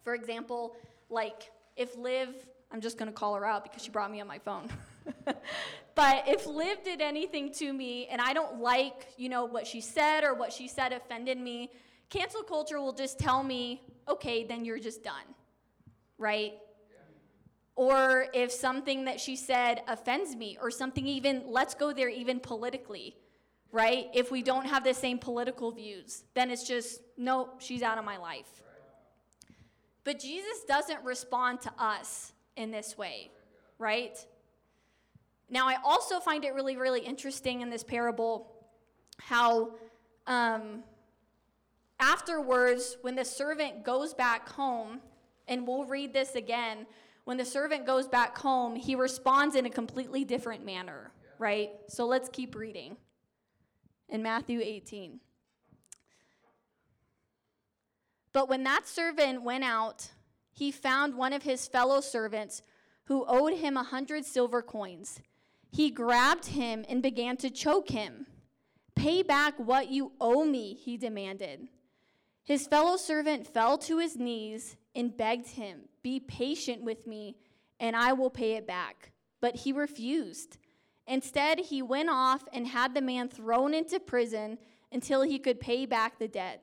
For 0.03 0.15
example, 0.15 0.75
like 1.11 1.51
if 1.77 1.95
Liv, 1.95 2.31
I'm 2.73 2.81
just 2.81 2.97
gonna 2.97 3.13
call 3.13 3.35
her 3.35 3.45
out 3.45 3.63
because 3.63 3.83
she 3.85 3.91
brought 3.91 4.11
me 4.11 4.23
on 4.23 4.27
my 4.27 4.39
phone. 4.39 4.71
but 5.95 6.25
if 6.27 6.47
Liv 6.47 6.83
did 6.83 7.03
anything 7.03 7.53
to 7.53 7.71
me 7.71 8.07
and 8.07 8.23
I 8.23 8.33
don't 8.33 8.59
like, 8.59 9.07
you 9.19 9.29
know, 9.29 9.45
what 9.45 9.67
she 9.67 9.83
said 9.83 10.25
or 10.25 10.33
what 10.33 10.51
she 10.51 10.67
said 10.67 10.95
offended 10.95 11.39
me, 11.39 11.71
cancel 12.15 12.43
culture 12.43 12.81
will 12.81 12.93
just 12.93 13.19
tell 13.19 13.43
me, 13.43 13.83
okay, 14.09 14.45
then 14.45 14.65
you're 14.65 14.79
just 14.79 15.03
done, 15.03 15.27
right? 16.17 16.55
Or 17.75 18.27
if 18.33 18.53
something 18.53 19.07
that 19.07 19.19
she 19.19 19.35
said 19.35 19.83
offends 19.89 20.37
me, 20.37 20.57
or 20.63 20.71
something 20.71 21.07
even, 21.09 21.43
let's 21.47 21.75
go 21.75 21.93
there 21.93 22.09
even 22.09 22.39
politically, 22.39 23.17
right? 23.73 24.07
If 24.15 24.31
we 24.31 24.43
don't 24.43 24.67
have 24.67 24.85
the 24.85 24.95
same 24.95 25.19
political 25.19 25.73
views, 25.73 26.23
then 26.35 26.53
it's 26.53 26.69
just, 26.69 27.01
nope, 27.17 27.57
she's 27.59 27.83
out 27.83 27.99
of 27.99 28.05
my 28.05 28.17
life. 28.17 28.63
But 30.05 30.21
Jesus 30.21 30.63
doesn't 30.69 31.03
respond 31.03 31.63
to 31.63 31.73
us 31.79 32.33
in 32.57 32.71
this 32.71 32.97
way, 32.97 33.33
right? 33.79 34.17
Now, 35.51 35.67
I 35.67 35.79
also 35.83 36.21
find 36.21 36.45
it 36.45 36.55
really, 36.55 36.77
really 36.77 37.01
interesting 37.01 37.61
in 37.61 37.71
this 37.71 37.83
parable 37.83 38.53
how 39.19 39.73
um, 40.29 40.85
Afterwards, 42.25 42.97
when 43.03 43.17
the 43.17 43.25
servant 43.25 43.85
goes 43.85 44.15
back 44.15 44.49
home, 44.49 45.01
and 45.47 45.67
we'll 45.67 45.85
read 45.85 46.15
this 46.15 46.35
again, 46.37 46.87
when 47.25 47.37
the 47.37 47.45
servant 47.45 47.85
goes 47.85 48.09
back 48.09 48.39
home, 48.39 48.77
he 48.77 48.95
responds 48.95 49.55
in 49.55 49.67
a 49.67 49.71
completely 49.71 50.25
different 50.25 50.65
manner, 50.65 51.13
right? 51.39 51.73
So 51.87 52.07
let's 52.07 52.31
keep 52.31 52.55
reading. 52.55 52.97
In 54.09 54.23
Matthew 54.23 54.63
18. 54.63 55.21
But 58.33 58.49
when 58.49 58.65
that 58.65 58.89
servant 58.89 59.43
went 59.43 59.65
out, 59.65 60.09
he 60.51 60.71
found 60.71 61.17
one 61.17 61.35
of 61.35 61.43
his 61.43 61.69
fellow 61.69 62.01
servants 62.01 62.63
who 63.05 63.27
owed 63.29 63.59
him 63.59 63.77
a 63.77 63.83
hundred 63.83 64.25
silver 64.25 64.63
coins. 64.63 65.21
He 65.71 65.91
grabbed 65.91 66.47
him 66.47 66.87
and 66.89 67.03
began 67.03 67.37
to 67.37 67.51
choke 67.51 67.91
him. 67.91 68.29
Pay 68.97 69.23
back 69.23 69.59
what 69.59 69.91
you 69.91 70.13
owe 70.23 70.47
me, 70.47 70.73
he 70.73 70.97
demanded. 70.97 71.69
His 72.45 72.67
fellow 72.67 72.97
servant 72.97 73.47
fell 73.47 73.79
to 73.79 73.99
his 73.99 74.17
knees 74.17 74.77
and 74.95 75.17
begged 75.17 75.49
him, 75.49 75.89
Be 76.03 76.21
patient 76.21 76.83
with 76.83 77.07
me, 77.07 77.37
and 77.81 77.97
I 77.97 78.13
will 78.13 78.31
pay 78.31 78.53
it 78.53 78.67
back. 78.67 79.13
But 79.41 79.57
he 79.57 79.73
refused. 79.73 80.59
Instead, 81.07 81.59
he 81.59 81.83
went 81.83 82.11
off 82.11 82.45
and 82.53 82.67
had 82.67 82.95
the 82.95 83.01
man 83.01 83.29
thrown 83.29 83.75
into 83.75 83.99
prison 83.99 84.59
until 84.93 85.23
he 85.23 85.39
could 85.39 85.59
pay 85.59 85.87
back 85.87 86.19
the 86.19 86.29
debt. 86.29 86.63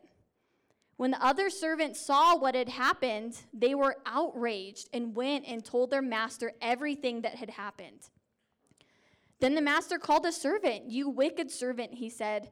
When 0.98 1.12
the 1.12 1.26
other 1.26 1.50
servants 1.50 2.00
saw 2.00 2.38
what 2.38 2.54
had 2.54 2.70
happened, 2.70 3.42
they 3.52 3.74
were 3.74 3.98
outraged 4.06 4.88
and 4.94 5.16
went 5.16 5.46
and 5.48 5.66
told 5.66 5.90
their 5.90 6.02
master 6.02 6.54
everything 6.62 7.22
that 7.22 7.36
had 7.36 7.50
happened. 7.50 8.10
Then 9.40 9.56
the 9.56 9.62
master 9.62 9.98
called 9.98 10.24
the 10.24 10.32
servant. 10.32 10.92
You 10.92 11.10
wicked 11.10 11.50
servant, 11.50 11.96
he 11.96 12.10
said. 12.10 12.52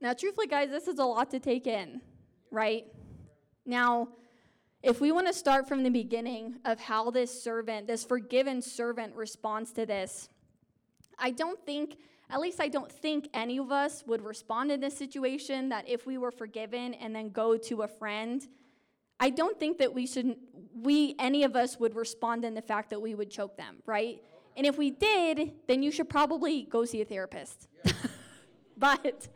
Now, 0.00 0.12
truthfully, 0.12 0.46
guys, 0.46 0.70
this 0.70 0.86
is 0.86 0.98
a 0.98 1.04
lot 1.04 1.30
to 1.32 1.40
take 1.40 1.66
in, 1.66 2.00
right? 2.50 2.84
Now, 3.66 4.08
if 4.82 5.00
we 5.00 5.10
want 5.10 5.26
to 5.26 5.32
start 5.32 5.66
from 5.66 5.82
the 5.82 5.90
beginning 5.90 6.56
of 6.64 6.78
how 6.78 7.10
this 7.10 7.42
servant, 7.42 7.88
this 7.88 8.04
forgiven 8.04 8.62
servant, 8.62 9.14
responds 9.16 9.72
to 9.72 9.84
this, 9.84 10.28
I 11.18 11.32
don't 11.32 11.60
think, 11.66 11.96
at 12.30 12.38
least 12.40 12.60
I 12.60 12.68
don't 12.68 12.90
think 12.90 13.28
any 13.34 13.58
of 13.58 13.72
us 13.72 14.04
would 14.06 14.22
respond 14.22 14.70
in 14.70 14.80
this 14.80 14.96
situation 14.96 15.68
that 15.70 15.88
if 15.88 16.06
we 16.06 16.16
were 16.16 16.30
forgiven 16.30 16.94
and 16.94 17.14
then 17.14 17.30
go 17.30 17.56
to 17.56 17.82
a 17.82 17.88
friend, 17.88 18.46
I 19.18 19.30
don't 19.30 19.58
think 19.58 19.78
that 19.78 19.92
we 19.92 20.06
should, 20.06 20.36
we, 20.74 21.16
any 21.18 21.42
of 21.42 21.56
us 21.56 21.80
would 21.80 21.96
respond 21.96 22.44
in 22.44 22.54
the 22.54 22.62
fact 22.62 22.90
that 22.90 23.02
we 23.02 23.16
would 23.16 23.30
choke 23.30 23.56
them, 23.56 23.82
right? 23.84 24.22
And 24.56 24.64
if 24.64 24.78
we 24.78 24.90
did, 24.90 25.54
then 25.66 25.82
you 25.82 25.90
should 25.90 26.08
probably 26.08 26.62
go 26.62 26.84
see 26.84 27.00
a 27.00 27.04
therapist. 27.04 27.66
Yeah. 27.84 27.92
but 28.76 29.26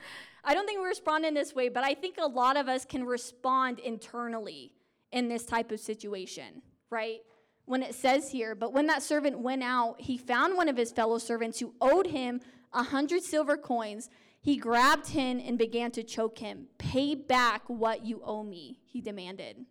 I 0.44 0.54
don't 0.54 0.66
think 0.66 0.80
we 0.80 0.87
respond 0.87 1.25
in 1.25 1.34
this 1.34 1.54
way, 1.54 1.68
but 1.68 1.84
I 1.84 1.94
think 1.94 2.16
a 2.18 2.26
lot 2.26 2.56
of 2.56 2.68
us 2.68 2.84
can 2.84 3.04
respond 3.04 3.78
internally 3.78 4.72
in 5.12 5.28
this 5.28 5.44
type 5.44 5.70
of 5.70 5.80
situation, 5.80 6.62
right? 6.90 7.20
When 7.64 7.82
it 7.82 7.94
says 7.94 8.30
here, 8.30 8.54
but 8.54 8.72
when 8.72 8.87
that 8.88 9.02
servant 9.02 9.38
went 9.38 9.62
out, 9.62 10.00
he 10.00 10.18
found 10.18 10.56
one 10.56 10.68
of 10.68 10.76
his 10.76 10.90
fellow 10.90 11.18
servants 11.18 11.61
who 11.61 11.75
owed 11.80 12.08
him 12.08 12.40
a 12.72 12.82
hundred 12.82 13.22
silver 13.22 13.56
coins. 13.56 14.08
He 14.40 14.56
grabbed 14.56 15.08
him 15.08 15.40
and 15.44 15.56
began 15.56 15.92
to 15.92 16.02
choke 16.02 16.38
him. 16.38 16.66
Pay 16.78 17.14
back 17.14 17.62
what 17.68 18.04
you 18.04 18.20
owe 18.25 18.42
me, 18.42 18.80
he 18.84 19.00
demanded. 19.00 19.64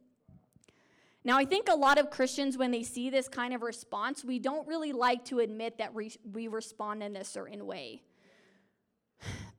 Now, 1.24 1.38
I 1.38 1.46
think 1.46 1.68
a 1.70 1.76
lot 1.76 2.00
of 2.00 2.10
Christians, 2.10 2.58
when 2.58 2.72
they 2.72 2.82
see 2.82 3.10
this 3.10 3.28
kind 3.28 3.54
of 3.54 3.62
response, 3.62 4.24
we 4.24 4.40
don't 4.40 4.68
really 4.68 4.92
like 4.92 5.24
to 5.26 5.40
admit 5.40 5.78
that 5.78 5.94
we, 5.94 6.48
respond 6.48 7.04
in 7.04 7.16
a 7.16 7.24
certain 7.24 7.68
way. 7.68 8.02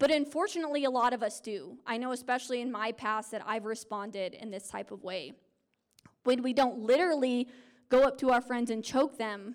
But 0.02 0.10
unfortunately, 0.10 0.82
a 0.82 0.90
lot 0.90 1.12
of 1.12 1.22
us 1.22 1.38
do. 1.38 1.78
I 1.86 1.96
know, 1.96 2.10
especially 2.10 2.60
in 2.60 2.72
my 2.72 2.90
past, 2.90 3.30
that 3.30 3.40
I've 3.46 3.64
responded 3.64 4.34
in 4.34 4.50
this 4.50 4.66
type 4.66 4.90
of 4.90 5.04
way. 5.04 5.32
When 6.24 6.42
we 6.42 6.52
don't 6.52 6.80
literally 6.80 7.46
go 7.88 8.02
up 8.02 8.18
to 8.18 8.30
our 8.32 8.40
friends 8.40 8.68
and 8.72 8.82
choke 8.82 9.16
them, 9.16 9.54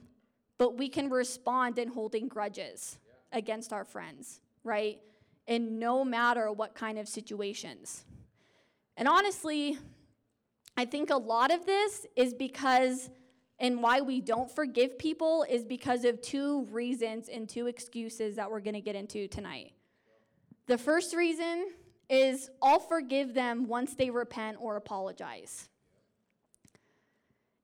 but 0.58 0.78
we 0.78 0.88
can 0.88 1.10
respond 1.10 1.78
in 1.78 1.90
holding 1.90 2.30
grudges 2.30 2.98
against 3.34 3.74
our 3.74 3.84
friends, 3.84 4.40
right? 4.64 5.00
And 5.50 5.82
no 5.82 6.06
matter 6.06 6.50
what 6.54 6.76
kind 6.76 6.98
of 6.98 7.10
situations. 7.10 8.06
And 8.96 9.06
honestly, 9.06 9.78
I 10.78 10.86
think 10.86 11.10
a 11.10 11.18
lot 11.18 11.52
of 11.52 11.66
this 11.66 12.06
is 12.16 12.34
because, 12.34 13.10
and 13.60 13.84
why 13.84 14.00
we 14.00 14.22
don't 14.22 14.50
forgive 14.50 14.98
people 14.98 15.46
is 15.50 15.66
because 15.66 16.06
of 16.06 16.22
two 16.22 16.64
reasons 16.72 17.28
and 17.28 17.50
two 17.50 17.68
excuses 17.68 18.38
that 18.38 18.50
we're 18.50 18.62
to 18.62 18.80
get 18.80 18.96
into 18.96 19.28
tonight. 19.28 19.74
The 20.68 20.78
first 20.78 21.16
reason 21.16 21.68
is 22.10 22.50
I'll 22.62 22.80
forgive 22.80 23.34
them 23.34 23.68
once 23.68 23.96
they 23.96 24.10
repent 24.10 24.58
or 24.60 24.76
apologize. 24.76 25.70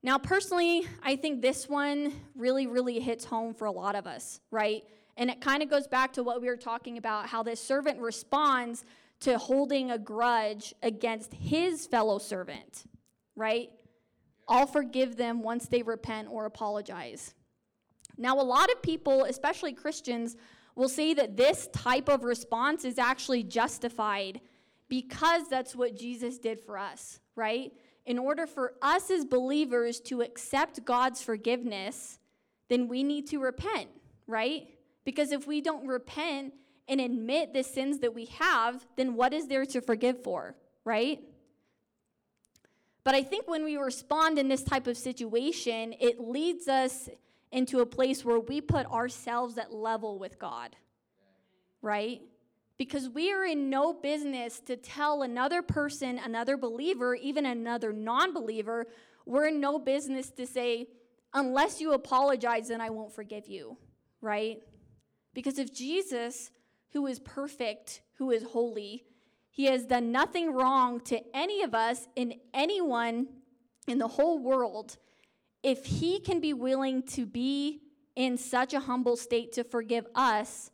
Now, 0.02 0.18
personally, 0.18 0.88
I 1.02 1.16
think 1.18 1.42
this 1.42 1.70
one 1.70 2.14
really, 2.36 2.68
really 2.68 3.00
hits 3.00 3.26
home 3.26 3.54
for 3.54 3.66
a 3.66 3.72
lot 3.72 3.96
of 3.96 4.08
us, 4.08 4.40
right? 4.52 4.84
And 5.16 5.30
it 5.30 5.42
kind 5.42 5.62
of 5.62 5.70
goes 5.70 5.88
back 5.88 6.14
to 6.14 6.24
what 6.24 6.42
we 6.42 6.48
were 6.48 6.58
talking 6.58 6.98
about 6.98 7.28
how 7.28 7.44
this 7.44 7.62
servant 7.62 8.00
responds 8.00 8.84
to 9.22 9.38
holding 9.38 9.92
a 9.92 9.98
grudge 9.98 10.74
against 10.82 11.34
his 11.34 11.88
fellow 11.88 12.20
servant, 12.20 12.86
right? 13.36 13.70
I'll 14.48 14.68
forgive 14.68 15.16
them 15.16 15.42
once 15.42 15.68
they 15.68 15.84
repent 15.84 16.28
or 16.30 16.46
apologize. 16.46 17.34
Now, 18.18 18.40
a 18.40 18.44
lot 18.44 18.72
of 18.72 18.82
people, 18.82 19.24
especially 19.24 19.74
Christians, 19.74 20.36
will 20.76 20.90
say 20.90 21.14
that 21.14 21.38
this 21.38 21.68
type 21.68 22.10
of 22.10 22.24
response 22.24 22.86
is 22.86 22.98
actually 22.98 23.44
justified 23.44 24.42
because 24.90 25.48
that's 25.50 25.76
what 25.76 25.96
Jesus 25.96 26.38
did 26.38 26.60
for 26.60 26.78
us, 26.78 27.20
right? 27.36 27.72
In 28.06 28.20
order 28.20 28.46
for 28.46 28.74
us 28.82 29.10
as 29.10 29.26
believers 29.26 30.00
to 30.02 30.22
accept 30.22 30.84
God's 30.84 31.22
forgiveness, 31.22 32.20
then 32.70 32.88
we 32.88 33.04
need 33.04 33.28
to 33.30 33.40
repent, 33.40 33.90
right? 34.28 34.68
Because 35.06 35.32
if 35.32 35.48
we 35.48 35.62
don't 35.62 35.88
repent 35.88 36.54
and 36.88 37.00
admit 37.00 37.54
the 37.54 37.64
sins 37.64 38.00
that 38.00 38.14
we 38.14 38.26
have, 38.26 38.86
then 38.98 39.16
what 39.16 39.34
is 39.34 39.48
there 39.48 39.66
to 39.66 39.82
forgive 39.82 40.22
for, 40.24 40.56
right? 40.84 41.20
But 43.04 43.16
I 43.16 43.24
think 43.24 43.48
when 43.48 43.64
we 43.64 43.78
respond 43.78 44.40
in 44.40 44.48
this 44.48 44.64
type 44.64 44.88
of 44.88 44.98
situation, 44.98 45.94
it 46.00 46.20
leads 46.20 46.68
us 46.68 47.10
into 47.54 47.80
a 47.80 47.86
place 47.86 48.26
where 48.26 48.40
we 48.40 48.60
put 48.60 48.86
ourselves 48.88 49.58
at 49.58 49.74
level 49.74 50.18
with 50.18 50.40
God, 50.40 50.76
right? 51.82 52.22
Because 52.78 53.08
we 53.08 53.32
are 53.32 53.46
in 53.46 53.70
no 53.70 53.94
business 53.94 54.60
to 54.62 54.76
tell 54.76 55.22
another 55.22 55.62
person, 55.62 56.20
another 56.20 56.58
believer, 56.58 57.14
even 57.16 57.46
another 57.46 57.94
non 57.94 58.34
believer, 58.34 58.88
we're 59.26 59.48
in 59.48 59.62
no 59.62 59.78
business 59.78 60.32
to 60.32 60.48
say, 60.48 60.88
unless 61.34 61.80
you 61.80 61.94
apologize, 61.94 62.70
then 62.70 62.82
I 62.82 62.90
won't 62.90 63.14
forgive 63.14 63.48
you, 63.48 63.78
right? 64.20 64.58
Because 65.34 65.60
if 65.60 65.74
Jesus, 65.74 66.50
who 66.92 67.06
is 67.06 67.20
perfect, 67.20 68.02
who 68.18 68.32
is 68.32 68.44
holy, 68.44 69.06
he 69.52 69.66
has 69.66 69.86
done 69.86 70.12
nothing 70.12 70.52
wrong 70.52 71.00
to 71.02 71.22
any 71.36 71.62
of 71.62 71.76
us 71.76 72.08
in 72.16 72.34
anyone 72.54 73.28
in 73.88 74.00
the 74.00 74.08
whole 74.08 74.40
world, 74.40 74.98
if 75.64 75.86
he 75.86 76.20
can 76.20 76.42
be 76.42 76.54
willing 76.54 77.02
to 77.04 77.26
be 77.26 77.82
in 78.16 78.38
such 78.38 78.74
a 78.74 78.82
humble 78.82 79.16
state 79.16 79.54
to 79.54 79.64
forgive 79.64 80.06
us, 80.14 80.70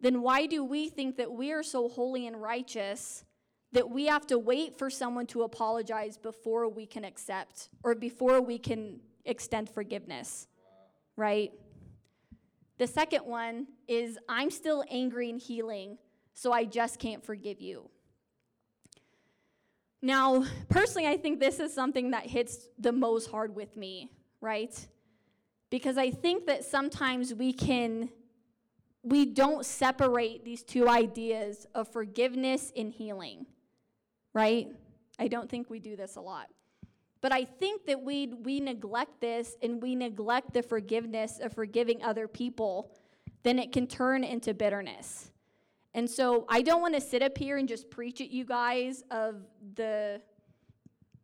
then 0.00 0.22
why 0.22 0.46
do 0.46 0.64
we 0.64 0.88
think 0.88 1.16
that 1.16 1.30
we 1.30 1.52
are 1.52 1.62
so 1.62 1.88
holy 1.88 2.26
and 2.26 2.40
righteous 2.40 3.24
that 3.72 3.90
we 3.90 4.06
have 4.06 4.26
to 4.26 4.38
wait 4.38 4.78
for 4.78 4.88
someone 4.88 5.26
to 5.26 5.42
apologize 5.42 6.16
before 6.16 6.68
we 6.68 6.86
can 6.86 7.04
accept 7.04 7.68
or 7.84 7.94
before 7.94 8.40
we 8.40 8.58
can 8.58 8.98
extend 9.24 9.68
forgiveness? 9.68 10.48
Right? 11.16 11.52
The 12.78 12.86
second 12.86 13.26
one 13.26 13.66
is 13.88 14.18
I'm 14.28 14.50
still 14.50 14.84
angry 14.90 15.28
and 15.30 15.40
healing, 15.40 15.98
so 16.32 16.52
I 16.52 16.64
just 16.64 16.98
can't 16.98 17.24
forgive 17.24 17.60
you. 17.60 17.90
Now, 20.00 20.44
personally, 20.68 21.08
I 21.08 21.16
think 21.16 21.40
this 21.40 21.58
is 21.58 21.74
something 21.74 22.12
that 22.12 22.26
hits 22.26 22.68
the 22.78 22.92
most 22.92 23.30
hard 23.30 23.54
with 23.54 23.76
me, 23.76 24.10
right? 24.40 24.74
Because 25.70 25.98
I 25.98 26.10
think 26.10 26.46
that 26.46 26.64
sometimes 26.64 27.34
we 27.34 27.52
can, 27.52 28.08
we 29.02 29.26
don't 29.26 29.66
separate 29.66 30.44
these 30.44 30.62
two 30.62 30.88
ideas 30.88 31.66
of 31.74 31.88
forgiveness 31.88 32.72
and 32.76 32.92
healing, 32.92 33.46
right? 34.32 34.68
I 35.18 35.26
don't 35.26 35.50
think 35.50 35.68
we 35.68 35.80
do 35.80 35.96
this 35.96 36.16
a 36.16 36.20
lot. 36.20 36.46
But 37.20 37.32
I 37.32 37.44
think 37.44 37.86
that 37.86 38.00
we, 38.00 38.28
we 38.28 38.60
neglect 38.60 39.20
this 39.20 39.56
and 39.60 39.82
we 39.82 39.96
neglect 39.96 40.52
the 40.52 40.62
forgiveness 40.62 41.40
of 41.42 41.52
forgiving 41.52 42.02
other 42.04 42.28
people, 42.28 42.92
then 43.42 43.58
it 43.58 43.72
can 43.72 43.88
turn 43.88 44.22
into 44.22 44.54
bitterness. 44.54 45.32
And 45.98 46.08
so 46.08 46.44
I 46.48 46.62
don't 46.62 46.80
want 46.80 46.94
to 46.94 47.00
sit 47.00 47.22
up 47.22 47.36
here 47.36 47.56
and 47.56 47.68
just 47.68 47.90
preach 47.90 48.20
at 48.20 48.30
you 48.30 48.44
guys 48.44 49.02
of 49.10 49.34
the 49.74 50.22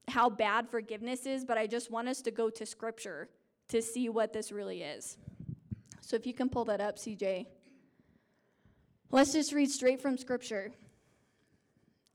how 0.08 0.28
bad 0.28 0.68
forgiveness 0.68 1.26
is, 1.26 1.44
but 1.44 1.56
I 1.56 1.68
just 1.68 1.92
want 1.92 2.08
us 2.08 2.20
to 2.22 2.32
go 2.32 2.50
to 2.50 2.66
scripture 2.66 3.28
to 3.68 3.80
see 3.80 4.08
what 4.08 4.32
this 4.32 4.50
really 4.50 4.82
is. 4.82 5.16
So 6.00 6.16
if 6.16 6.26
you 6.26 6.34
can 6.34 6.48
pull 6.48 6.64
that 6.64 6.80
up, 6.80 6.98
CJ. 6.98 7.46
Let's 9.12 9.32
just 9.32 9.52
read 9.52 9.70
straight 9.70 10.02
from 10.02 10.18
scripture. 10.18 10.72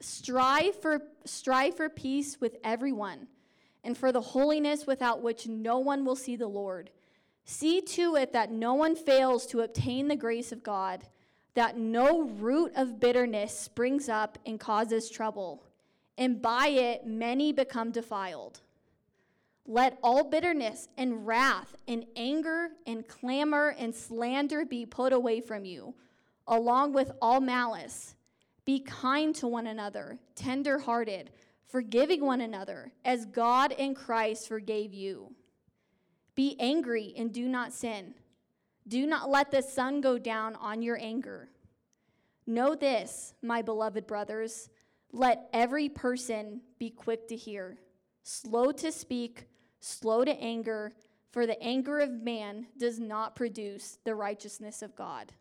Strive 0.01 0.75
for 0.81 1.01
strive 1.23 1.77
for 1.77 1.87
peace 1.87 2.41
with 2.41 2.57
everyone 2.65 3.27
and 3.85 3.97
for 3.97 4.11
the 4.11 4.19
holiness 4.19 4.85
without 4.85 5.23
which 5.23 5.47
no 5.47 5.79
one 5.79 6.03
will 6.03 6.17
see 6.17 6.35
the 6.35 6.49
Lord. 6.49 6.89
See 7.45 7.79
to 7.79 8.17
it 8.17 8.33
that 8.33 8.51
no 8.51 8.73
one 8.73 8.97
fails 8.97 9.45
to 9.45 9.61
obtain 9.61 10.09
the 10.09 10.17
grace 10.17 10.51
of 10.51 10.61
God 10.61 11.05
that 11.59 11.77
no 11.77 12.21
root 12.21 12.71
of 12.77 13.01
bitterness 13.01 13.51
springs 13.59 14.07
up 14.07 14.37
and 14.45 14.61
causes 14.61 15.09
trouble, 15.09 15.61
and 16.17 16.41
by 16.41 16.67
it 16.67 17.05
many 17.05 17.51
become 17.51 17.91
defiled. 17.91 18.61
Let 19.65 19.99
all 20.01 20.23
bitterness 20.23 20.87
and 20.97 21.27
wrath 21.27 21.75
and 21.85 22.05
anger 22.15 22.69
and 22.87 23.05
clamor 23.05 23.75
and 23.77 23.93
slander 23.93 24.63
be 24.63 24.85
put 24.85 25.11
away 25.11 25.41
from 25.41 25.65
you, 25.65 25.95
along 26.47 26.93
with 26.93 27.11
all 27.21 27.41
malice. 27.41 28.15
Be 28.63 28.79
kind 28.79 29.35
to 29.35 29.45
one 29.45 29.67
another, 29.67 30.17
tender 30.35 30.79
hearted, 30.79 31.29
forgiving 31.65 32.21
one 32.25 32.39
another, 32.39 32.93
as 33.03 33.25
God 33.25 33.73
in 33.73 33.95
Christ 33.95 34.47
forgave 34.47 34.93
you. 34.93 35.33
Be 36.35 36.55
angry 36.57 37.13
and 37.17 37.33
do 37.33 37.49
not 37.49 37.73
sin. 37.73 38.13
Do 38.89 39.07
not 39.07 39.29
let 39.29 39.51
the 39.51 39.61
sun 39.61 40.01
go 40.01 40.17
down 40.17 40.55
on 40.55 40.81
your 40.81 40.99
anger. 40.99 41.49
Know 42.45 42.75
this, 42.75 43.33
my 43.41 43.61
beloved 43.61 44.05
brothers 44.05 44.69
let 45.11 45.49
every 45.53 45.89
person 45.89 46.61
be 46.77 46.89
quick 46.89 47.27
to 47.29 47.35
hear, 47.35 47.79
slow 48.23 48.71
to 48.73 48.91
speak, 48.91 49.47
slow 49.79 50.23
to 50.23 50.31
anger, 50.39 50.93
for 51.31 51.45
the 51.45 51.61
anger 51.61 51.99
of 51.99 52.11
man 52.11 52.67
does 52.77 52.99
not 52.99 53.35
produce 53.35 53.99
the 54.03 54.15
righteousness 54.15 54.81
of 54.81 54.95
God. 54.95 55.31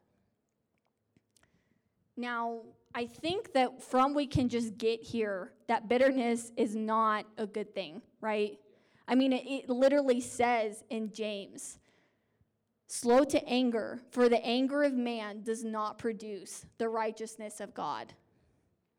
Now, 2.17 2.61
I 2.95 3.07
think 3.07 3.53
that 3.53 3.83
from 3.83 4.15
we 4.15 4.27
can 4.27 4.49
just 4.49 4.77
get 4.77 5.03
here 5.03 5.53
that 5.67 5.89
bitterness 5.89 6.53
is 6.57 6.75
not 6.75 7.27
a 7.37 7.47
good 7.47 7.75
thing, 7.75 8.03
right? 8.21 8.59
I 9.07 9.15
mean, 9.15 9.33
it, 9.33 9.47
it 9.47 9.71
literally 9.71 10.21
says 10.21 10.85
in 10.91 11.13
James 11.13 11.79
slow 12.89 13.23
to 13.23 13.47
anger, 13.47 14.01
for 14.11 14.29
the 14.29 14.45
anger 14.45 14.83
of 14.83 14.95
man 14.95 15.43
does 15.43 15.63
not 15.63 15.99
produce 15.99 16.67
the 16.79 16.89
righteousness 16.89 17.61
of 17.61 17.75
God. 17.75 18.13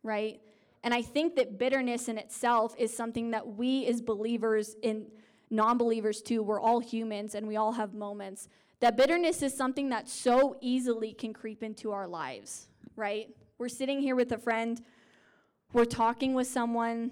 Right? 0.04 0.40
And 0.84 0.94
I 0.94 1.02
think 1.02 1.36
that 1.36 1.58
bitterness 1.60 2.08
in 2.08 2.18
itself 2.18 2.74
is 2.78 2.96
something 2.96 3.32
that 3.32 3.56
we 3.56 3.86
as 3.88 4.02
believers 4.02 4.76
in 4.82 5.08
non 5.50 5.78
believers 5.78 6.22
too, 6.22 6.44
we're 6.44 6.62
all 6.62 6.80
humans 6.80 7.36
and 7.36 7.48
we 7.48 7.58
all 7.58 7.74
have 7.74 7.94
moments. 7.94 8.48
That 8.80 8.96
bitterness 8.96 9.42
is 9.42 9.56
something 9.56 9.90
that 9.90 10.08
so 10.08 10.56
easily 10.62 11.12
can 11.12 11.34
creep 11.34 11.64
into 11.64 11.92
our 11.92 12.08
lives, 12.08 12.68
right? 12.96 13.28
We're 13.58 13.68
sitting 13.68 14.00
here 14.00 14.16
with 14.16 14.32
a 14.32 14.38
friend, 14.38 14.82
we're 15.74 15.86
talking 15.86 16.34
with 16.34 16.48
someone, 16.48 17.12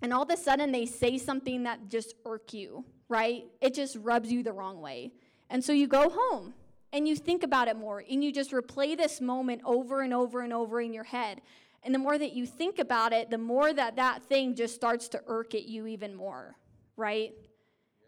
and 0.00 0.12
all 0.12 0.22
of 0.22 0.30
a 0.30 0.36
sudden 0.36 0.70
they 0.70 0.86
say 0.86 1.18
something 1.18 1.64
that 1.64 1.88
just 1.88 2.14
irk 2.24 2.52
you, 2.54 2.84
right? 3.08 3.46
It 3.60 3.74
just 3.74 3.96
rubs 3.96 4.30
you 4.30 4.44
the 4.44 4.52
wrong 4.52 4.80
way. 4.80 5.12
And 5.52 5.62
so 5.62 5.74
you 5.74 5.86
go 5.86 6.08
home 6.08 6.54
and 6.94 7.06
you 7.06 7.14
think 7.14 7.42
about 7.42 7.68
it 7.68 7.76
more 7.76 8.02
and 8.10 8.24
you 8.24 8.32
just 8.32 8.52
replay 8.52 8.96
this 8.96 9.20
moment 9.20 9.60
over 9.66 10.00
and 10.00 10.14
over 10.14 10.40
and 10.40 10.50
over 10.50 10.80
in 10.80 10.94
your 10.94 11.04
head. 11.04 11.42
And 11.82 11.94
the 11.94 11.98
more 11.98 12.16
that 12.16 12.32
you 12.32 12.46
think 12.46 12.78
about 12.78 13.12
it, 13.12 13.28
the 13.28 13.36
more 13.36 13.70
that 13.74 13.96
that 13.96 14.22
thing 14.22 14.54
just 14.54 14.74
starts 14.74 15.08
to 15.08 15.20
irk 15.26 15.54
at 15.54 15.68
you 15.68 15.86
even 15.86 16.14
more, 16.14 16.56
right? 16.96 17.32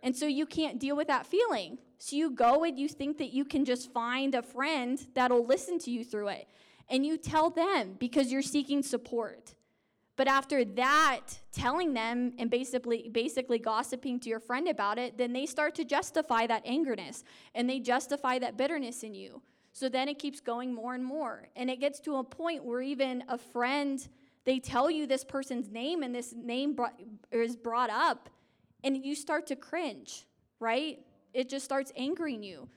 And 0.02 0.16
so 0.16 0.26
you 0.26 0.46
can't 0.46 0.80
deal 0.80 0.96
with 0.96 1.08
that 1.08 1.26
feeling. 1.26 1.76
So 1.98 2.16
you 2.16 2.30
go 2.30 2.64
and 2.64 2.78
you 2.78 2.88
think 2.88 3.18
that 3.18 3.34
you 3.34 3.44
can 3.44 3.66
just 3.66 3.92
find 3.92 4.34
a 4.34 4.42
friend 4.42 4.98
that'll 5.14 5.44
listen 5.44 5.78
to 5.80 5.90
you 5.90 6.02
through 6.02 6.28
it. 6.28 6.48
And 6.88 7.04
you 7.04 7.18
tell 7.18 7.50
them 7.50 7.96
because 7.98 8.32
you're 8.32 8.40
seeking 8.40 8.82
support. 8.82 9.54
But 10.16 10.28
after 10.28 10.64
that, 10.64 11.20
telling 11.52 11.92
them 11.92 12.34
and 12.38 12.50
basically 12.50 13.08
basically 13.10 13.58
gossiping 13.58 14.20
to 14.20 14.28
your 14.28 14.38
friend 14.38 14.68
about 14.68 14.98
it, 14.98 15.18
then 15.18 15.32
they 15.32 15.46
start 15.46 15.74
to 15.76 15.84
justify 15.84 16.46
that 16.46 16.64
angerness 16.64 17.24
and 17.54 17.68
they 17.68 17.80
justify 17.80 18.38
that 18.38 18.56
bitterness 18.56 19.02
in 19.02 19.14
you. 19.14 19.42
So 19.72 19.88
then 19.88 20.08
it 20.08 20.20
keeps 20.20 20.40
going 20.40 20.72
more 20.72 20.94
and 20.94 21.04
more. 21.04 21.48
And 21.56 21.68
it 21.68 21.80
gets 21.80 21.98
to 22.00 22.16
a 22.16 22.24
point 22.24 22.64
where 22.64 22.80
even 22.80 23.24
a 23.28 23.36
friend, 23.36 24.06
they 24.44 24.60
tell 24.60 24.88
you 24.88 25.08
this 25.08 25.24
person's 25.24 25.68
name 25.68 26.04
and 26.04 26.14
this 26.14 26.32
name 26.32 26.74
brought, 26.74 26.94
is 27.32 27.56
brought 27.56 27.90
up 27.90 28.30
and 28.84 29.04
you 29.04 29.16
start 29.16 29.48
to 29.48 29.56
cringe, 29.56 30.26
right? 30.60 31.00
It 31.32 31.48
just 31.48 31.64
starts 31.64 31.90
angering 31.96 32.44
you. 32.44 32.68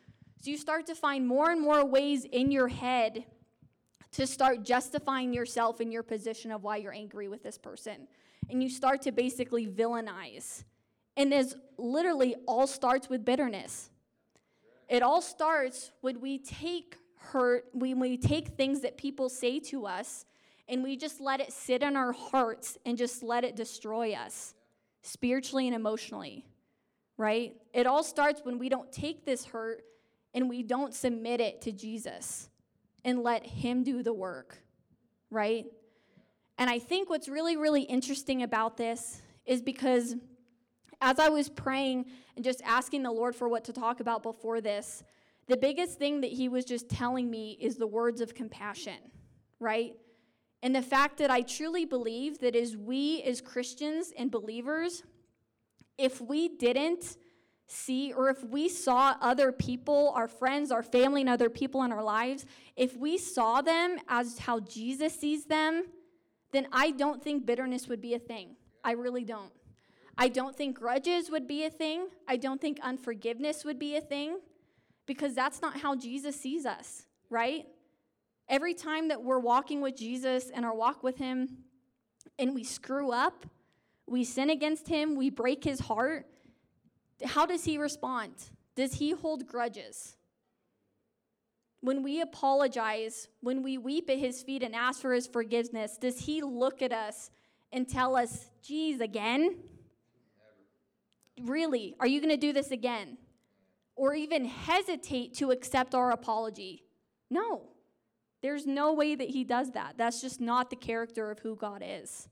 So 0.42 0.50
you 0.50 0.58
start 0.58 0.88
to 0.88 0.96
find 0.96 1.28
more 1.28 1.52
and 1.52 1.62
more 1.62 1.86
ways 1.86 2.26
in 2.26 2.52
your 2.52 2.68
head 2.68 3.26
to 4.18 4.26
start 4.26 4.64
justifying 4.64 5.32
yourself 5.32 5.80
in 5.80 5.92
your 5.92 6.02
position 6.02 6.52
of 6.52 6.64
why 6.64 6.78
you're 6.78 6.92
angry 6.92 7.28
with 7.28 7.44
this 7.44 7.56
person. 7.56 8.08
And 8.50 8.64
you 8.64 8.68
start 8.68 9.04
to 9.04 9.12
basically 9.12 9.68
villainize. 9.68 10.64
And 11.16 11.32
this 11.32 11.54
literally 11.78 12.36
all 12.48 12.66
starts 12.66 13.10
with 13.10 13.24
bitterness. 13.24 13.92
It 14.90 15.04
all 15.04 15.22
starts 15.22 15.92
when 16.02 16.20
we 16.20 16.40
take 16.40 16.98
hurt, 17.16 17.66
when 17.74 18.00
we 18.00 18.18
take 18.18 18.48
things 18.50 18.82
that 18.82 18.98
people 18.98 19.30
say 19.30 19.60
to 19.60 19.86
us 19.86 20.26
and 20.68 20.82
we 20.82 20.98
just 20.98 21.22
let 21.22 21.40
it 21.40 21.54
sit 21.54 21.84
in 21.84 21.96
our 21.96 22.12
hearts 22.12 22.76
and 22.88 22.98
just 22.98 23.22
let 23.22 23.44
it 23.44 23.56
destroy 23.56 24.14
us 24.14 24.56
spiritually 25.04 25.68
and 25.68 25.76
emotionally, 25.76 26.44
right? 27.18 27.56
It 27.72 27.86
all 27.86 28.02
starts 28.02 28.42
when 28.44 28.58
we 28.58 28.68
don't 28.68 28.92
take 28.92 29.26
this 29.26 29.46
hurt 29.46 29.84
and 30.34 30.50
we 30.50 30.64
don't 30.64 30.96
submit 30.96 31.40
it 31.40 31.62
to 31.62 31.72
Jesus 31.72 32.50
and 33.08 33.24
let 33.24 33.48
Him 33.48 33.84
do 33.84 34.04
the 34.04 34.14
work, 34.14 34.60
right? 35.32 35.66
And 36.58 36.70
I 36.70 36.78
think 36.78 37.10
what's 37.10 37.30
really, 37.30 37.56
really 37.56 37.84
interesting 37.84 38.44
about 38.44 38.76
this 38.76 39.22
is 39.46 39.62
because 39.62 40.16
as 41.00 41.18
I 41.18 41.30
was 41.30 41.48
praying 41.48 42.08
and 42.36 42.44
just 42.44 42.62
asking 42.66 43.04
the 43.04 43.12
Lord 43.12 43.34
for 43.34 43.48
what 43.48 43.64
to 43.66 43.74
talk 43.74 44.02
about 44.02 44.24
before 44.24 44.60
this, 44.60 45.04
the 45.48 45.56
biggest 45.56 45.98
thing 45.98 46.20
that 46.22 46.32
He 46.32 46.50
was 46.50 46.66
just 46.66 46.90
telling 46.90 47.32
me 47.32 47.58
is 47.62 47.78
the 47.78 47.88
words 47.88 48.20
of 48.20 48.36
compassion, 48.36 48.98
right? 49.62 49.94
And 50.62 50.76
the 50.76 50.82
fact 50.82 51.18
that 51.20 51.32
I 51.32 51.44
truly 51.44 51.86
believe 51.86 52.40
that 52.40 52.58
as 52.58 52.76
we, 52.76 53.22
as 53.24 53.40
Christians 53.40 54.12
and 54.18 54.30
believers, 54.30 55.04
if 55.98 56.20
we 56.20 56.50
didn't 56.50 57.16
see 57.68 58.14
or 58.14 58.30
if 58.30 58.44
we 58.44 58.70
saw 58.70 59.16
other 59.22 59.52
people, 59.52 60.12
our 60.16 60.28
friends, 60.28 60.72
our 60.72 60.84
family, 60.84 61.22
and 61.22 61.30
other 61.30 61.50
people 61.50 61.84
in 61.84 61.92
our 61.92 62.04
lives, 62.04 62.46
if 62.76 62.96
we 62.96 63.18
saw 63.18 63.62
them 63.62 63.98
as 64.08 64.40
how 64.40 64.60
Jesus 64.62 65.14
sees 65.14 65.46
them, 65.46 65.86
then 66.52 66.68
I 66.72 66.92
don't 66.92 67.22
think 67.22 67.46
bitterness 67.46 67.88
would 67.88 68.02
be 68.02 68.14
a 68.14 68.20
thing. 68.20 68.56
I 68.84 68.92
really 68.92 69.26
don't. 69.26 69.52
I 70.18 70.30
don't 70.30 70.56
think 70.56 70.80
grudges 70.80 71.30
would 71.30 71.48
be 71.48 71.66
a 71.66 71.70
thing. 71.70 72.08
I 72.28 72.38
don't 72.38 72.60
think 72.60 72.80
unforgiveness 72.82 73.64
would 73.66 73.78
be 73.78 73.98
a 73.98 74.02
thing 74.02 74.40
because 75.06 75.36
that's 75.36 75.62
not 75.62 75.80
how 75.80 75.96
Jesus 75.96 76.40
sees 76.40 76.66
us, 76.66 77.06
right? 77.30 77.66
Every 78.50 78.74
time 78.74 79.10
that 79.10 79.24
we're 79.24 79.40
walking 79.40 79.82
with 79.82 79.96
Jesus 79.96 80.50
and 80.50 80.66
our 80.66 80.74
walk 80.74 81.04
with 81.04 81.18
Him 81.18 81.50
and 82.40 82.56
we 82.56 82.64
screw 82.64 83.12
up, 83.12 83.46
we 84.08 84.24
sin 84.24 84.50
against 84.50 84.88
Him, 84.88 85.16
we 85.16 85.30
break 85.30 85.64
His 85.64 85.82
heart, 85.82 86.26
how 87.26 87.46
does 87.46 87.66
He 87.66 87.78
respond? 87.78 88.34
Does 88.76 88.96
He 88.96 89.12
hold 89.12 89.48
grudges? 89.48 90.16
When 91.82 92.04
we 92.04 92.22
apologize, 92.22 93.28
when 93.42 93.64
we 93.64 93.78
weep 93.78 94.10
at 94.10 94.18
His 94.18 94.42
feet 94.42 94.64
and 94.64 94.76
ask 94.76 95.02
for 95.02 95.14
His 95.14 95.28
forgiveness, 95.28 95.98
does 95.98 96.20
He 96.20 96.42
look 96.42 96.82
at 96.82 96.92
us 96.92 97.30
and 97.72 97.88
tell 97.88 98.16
us, 98.16 98.50
geez, 98.62 99.02
again? 99.02 99.58
Really? 101.44 101.96
Are 102.00 102.08
you 102.08 102.20
going 102.20 102.34
to 102.34 102.38
do 102.38 102.54
this 102.54 102.72
again? 102.72 103.18
Or 103.96 104.14
even 104.14 104.46
hesitate 104.46 105.36
to 105.36 105.52
accept 105.52 105.96
our 105.96 106.12
apology? 106.12 106.84
No. 107.30 107.64
There's 108.42 108.66
no 108.66 108.94
way 108.94 109.16
that 109.16 109.30
he 109.30 109.44
does 109.44 109.72
that. 109.72 109.96
That's 109.98 110.22
just 110.22 110.40
not 110.40 110.70
the 110.70 110.76
character 110.76 111.32
of 111.32 111.40
who 111.40 111.56
God 111.56 111.84
is. 111.86 112.30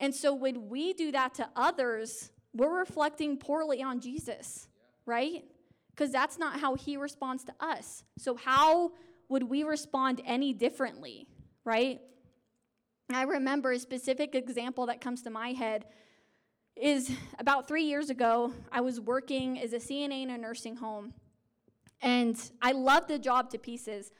And 0.00 0.14
so 0.14 0.34
when 0.34 0.68
we 0.68 0.92
do 0.92 1.12
that 1.12 1.34
to 1.34 1.48
others, 1.54 2.30
we're 2.58 2.78
reflecting 2.78 3.36
poorly 3.36 3.82
on 3.82 4.00
Jesus, 4.00 4.68
right? 5.06 5.44
Because 5.90 6.10
that's 6.10 6.38
not 6.38 6.60
how 6.60 6.74
he 6.74 6.96
responds 6.96 7.44
to 7.44 7.54
us. 7.60 8.04
So, 8.18 8.36
how 8.36 8.92
would 9.28 9.44
we 9.44 9.62
respond 9.62 10.20
any 10.24 10.52
differently, 10.52 11.28
right? 11.64 12.00
I 13.10 13.22
remember 13.22 13.72
a 13.72 13.78
specific 13.78 14.34
example 14.34 14.86
that 14.86 15.00
comes 15.00 15.22
to 15.22 15.30
my 15.30 15.52
head 15.52 15.86
is 16.76 17.10
about 17.38 17.66
three 17.66 17.84
years 17.84 18.10
ago, 18.10 18.52
I 18.70 18.80
was 18.80 19.00
working 19.00 19.58
as 19.58 19.72
a 19.72 19.78
CNA 19.78 20.24
in 20.24 20.30
a 20.30 20.38
nursing 20.38 20.76
home. 20.76 21.14
And 22.00 22.38
I 22.62 22.72
loved 22.72 23.08
the 23.08 23.18
job 23.18 23.50
to 23.50 23.58
pieces. 23.58 24.12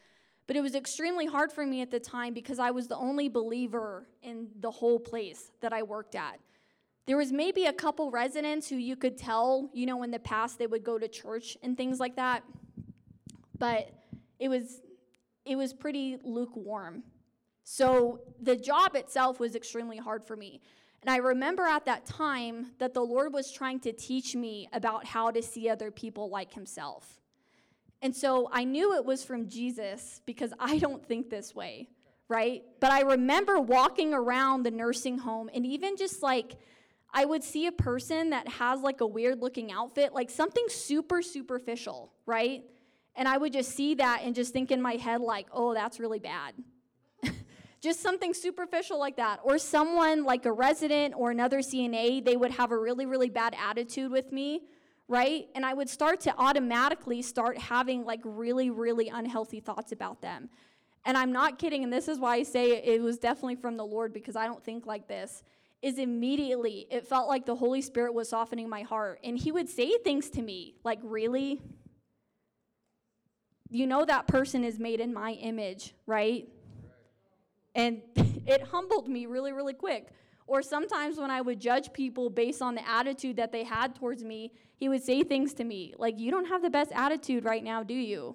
But 0.46 0.57
it 0.57 0.62
was 0.62 0.74
extremely 0.74 1.27
hard 1.27 1.53
for 1.53 1.64
me 1.64 1.83
at 1.83 1.90
the 1.90 2.01
time 2.01 2.33
because 2.33 2.59
I 2.59 2.70
was 2.70 2.88
the 2.88 2.96
only 2.96 3.29
believer 3.29 4.09
in 4.22 4.48
the 4.59 4.70
whole 4.70 4.98
place 4.98 5.53
that 5.61 5.72
I 5.72 5.83
worked 5.83 6.14
at. 6.14 6.40
There 7.08 7.16
was 7.16 7.32
maybe 7.32 7.64
a 7.64 7.72
couple 7.72 8.10
residents 8.10 8.68
who 8.68 8.76
you 8.76 8.94
could 8.94 9.16
tell, 9.16 9.70
you 9.72 9.86
know, 9.86 10.02
in 10.02 10.10
the 10.10 10.18
past 10.18 10.58
they 10.58 10.66
would 10.66 10.84
go 10.84 10.98
to 10.98 11.08
church 11.08 11.56
and 11.62 11.74
things 11.74 11.98
like 11.98 12.16
that. 12.16 12.44
But 13.58 13.90
it 14.38 14.48
was 14.48 14.82
it 15.46 15.56
was 15.56 15.72
pretty 15.72 16.18
lukewarm. 16.22 17.02
So 17.64 18.20
the 18.42 18.56
job 18.56 18.94
itself 18.94 19.40
was 19.40 19.56
extremely 19.56 19.96
hard 19.96 20.22
for 20.26 20.36
me. 20.36 20.60
And 21.00 21.08
I 21.08 21.16
remember 21.16 21.62
at 21.62 21.86
that 21.86 22.04
time 22.04 22.72
that 22.78 22.92
the 22.92 23.00
Lord 23.00 23.32
was 23.32 23.50
trying 23.50 23.80
to 23.80 23.92
teach 23.92 24.36
me 24.36 24.68
about 24.74 25.06
how 25.06 25.30
to 25.30 25.40
see 25.40 25.70
other 25.70 25.90
people 25.90 26.28
like 26.28 26.52
himself. 26.52 27.22
And 28.02 28.14
so 28.14 28.50
I 28.52 28.64
knew 28.64 28.94
it 28.96 29.04
was 29.06 29.24
from 29.24 29.48
Jesus 29.48 30.20
because 30.26 30.52
I 30.58 30.76
don't 30.76 31.02
think 31.02 31.30
this 31.30 31.54
way, 31.54 31.88
right? 32.28 32.64
But 32.80 32.92
I 32.92 33.00
remember 33.00 33.58
walking 33.58 34.12
around 34.12 34.64
the 34.64 34.70
nursing 34.70 35.16
home 35.16 35.48
and 35.54 35.64
even 35.64 35.96
just 35.96 36.22
like, 36.22 36.56
I 37.12 37.24
would 37.24 37.42
see 37.42 37.66
a 37.66 37.72
person 37.72 38.30
that 38.30 38.48
has 38.48 38.80
like 38.80 39.00
a 39.00 39.06
weird 39.06 39.40
looking 39.40 39.72
outfit, 39.72 40.12
like 40.12 40.30
something 40.30 40.64
super 40.68 41.22
superficial, 41.22 42.12
right? 42.26 42.62
And 43.16 43.26
I 43.26 43.38
would 43.38 43.52
just 43.52 43.74
see 43.74 43.94
that 43.94 44.20
and 44.24 44.34
just 44.34 44.52
think 44.52 44.70
in 44.70 44.80
my 44.80 44.94
head, 44.94 45.20
like, 45.20 45.46
oh, 45.52 45.74
that's 45.74 45.98
really 45.98 46.18
bad. 46.18 46.54
just 47.80 48.00
something 48.00 48.34
superficial 48.34 48.98
like 48.98 49.16
that. 49.16 49.40
Or 49.42 49.58
someone 49.58 50.24
like 50.24 50.44
a 50.46 50.52
resident 50.52 51.14
or 51.16 51.30
another 51.30 51.58
CNA, 51.58 52.24
they 52.24 52.36
would 52.36 52.52
have 52.52 52.70
a 52.70 52.78
really, 52.78 53.06
really 53.06 53.30
bad 53.30 53.56
attitude 53.58 54.12
with 54.12 54.30
me 54.30 54.62
right? 55.08 55.48
And 55.54 55.64
I 55.64 55.74
would 55.74 55.88
start 55.88 56.20
to 56.20 56.34
automatically 56.36 57.22
start 57.22 57.58
having 57.58 58.04
like 58.04 58.20
really, 58.24 58.70
really 58.70 59.08
unhealthy 59.08 59.60
thoughts 59.60 59.90
about 59.90 60.20
them. 60.20 60.50
And 61.04 61.16
I'm 61.16 61.32
not 61.32 61.58
kidding, 61.58 61.84
and 61.84 61.92
this 61.92 62.06
is 62.06 62.18
why 62.18 62.36
I 62.36 62.42
say 62.42 62.72
it 62.72 63.00
was 63.00 63.18
definitely 63.18 63.56
from 63.56 63.76
the 63.78 63.86
Lord 63.86 64.12
because 64.12 64.36
I 64.36 64.44
don't 64.46 64.62
think 64.62 64.86
like 64.86 65.08
this. 65.08 65.42
Is 65.80 65.98
immediately 65.98 66.86
it 66.90 67.06
felt 67.06 67.28
like 67.28 67.46
the 67.46 67.54
Holy 67.54 67.80
Spirit 67.80 68.12
was 68.12 68.28
softening 68.28 68.68
my 68.68 68.82
heart. 68.82 69.20
And 69.22 69.38
He 69.38 69.52
would 69.52 69.68
say 69.68 69.96
things 69.98 70.28
to 70.30 70.42
me 70.42 70.74
like, 70.84 70.98
Really? 71.02 71.60
You 73.70 73.86
know 73.86 74.04
that 74.04 74.26
person 74.26 74.64
is 74.64 74.78
made 74.78 75.00
in 75.00 75.12
my 75.12 75.32
image, 75.32 75.94
right? 76.06 76.48
And 77.74 78.00
it 78.46 78.62
humbled 78.62 79.08
me 79.08 79.26
really, 79.26 79.52
really 79.52 79.74
quick. 79.74 80.08
Or 80.46 80.62
sometimes 80.62 81.18
when 81.18 81.30
I 81.30 81.42
would 81.42 81.60
judge 81.60 81.92
people 81.92 82.30
based 82.30 82.62
on 82.62 82.74
the 82.74 82.88
attitude 82.88 83.36
that 83.36 83.52
they 83.52 83.64
had 83.64 83.94
towards 83.94 84.24
me, 84.24 84.52
he 84.76 84.88
would 84.88 85.02
say 85.02 85.22
things 85.22 85.52
to 85.54 85.64
me 85.64 85.94
like, 85.98 86.18
You 86.18 86.30
don't 86.30 86.46
have 86.46 86.62
the 86.62 86.70
best 86.70 86.90
attitude 86.92 87.44
right 87.44 87.62
now, 87.62 87.82
do 87.82 87.94
you? 87.94 88.34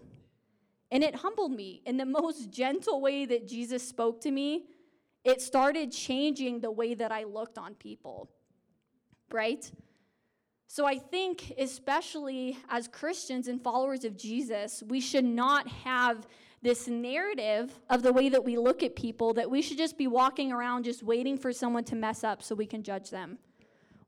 And 0.91 1.03
it 1.03 1.15
humbled 1.15 1.51
me 1.51 1.82
in 1.86 1.97
the 1.97 2.06
most 2.19 2.51
gentle 2.51 3.01
way 3.01 3.25
that 3.25 3.47
Jesus 3.47 3.86
spoke 3.86 4.21
to 4.21 4.32
me. 4.32 4.65
It 5.23 5.41
started 5.41 5.91
changing 5.91 6.59
the 6.59 6.71
way 6.71 6.93
that 6.95 7.12
I 7.12 7.23
looked 7.23 7.57
on 7.57 7.75
people, 7.75 8.29
right? 9.31 9.69
So 10.67 10.86
I 10.86 10.97
think, 10.97 11.53
especially 11.57 12.57
as 12.69 12.88
Christians 12.88 13.47
and 13.47 13.62
followers 13.62 14.03
of 14.05 14.17
Jesus, 14.17 14.83
we 14.88 14.99
should 14.99 15.25
not 15.25 15.67
have 15.67 16.27
this 16.63 16.88
narrative 16.88 17.79
of 17.89 18.01
the 18.01 18.12
way 18.12 18.29
that 18.29 18.43
we 18.43 18.57
look 18.57 18.83
at 18.83 18.95
people 18.95 19.33
that 19.33 19.49
we 19.49 19.62
should 19.62 19.77
just 19.77 19.97
be 19.97 20.07
walking 20.07 20.51
around 20.51 20.83
just 20.83 21.03
waiting 21.03 21.38
for 21.38 21.51
someone 21.51 21.83
to 21.83 21.95
mess 21.95 22.23
up 22.23 22.41
so 22.41 22.55
we 22.55 22.65
can 22.65 22.81
judge 22.81 23.09
them 23.09 23.38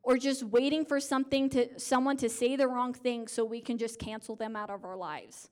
or 0.05 0.17
just 0.17 0.43
waiting 0.43 0.85
for 0.85 0.99
something 0.99 1.49
to 1.49 1.67
someone 1.77 2.15
to 2.15 2.29
say 2.29 2.55
the 2.55 2.67
wrong 2.67 2.93
thing 2.93 3.27
so 3.27 3.43
we 3.43 3.59
can 3.59 3.77
just 3.77 3.99
cancel 3.99 4.35
them 4.35 4.55
out 4.55 4.69
of 4.69 4.85
our 4.85 4.95
lives, 4.95 5.49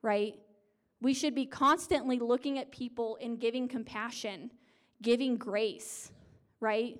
right? 0.00 0.34
We 1.02 1.12
should 1.12 1.34
be 1.34 1.44
constantly 1.44 2.18
looking 2.18 2.58
at 2.58 2.70
people 2.70 3.18
and 3.20 3.38
giving 3.38 3.68
compassion, 3.68 4.50
giving 5.02 5.36
grace, 5.36 6.10
right? 6.60 6.98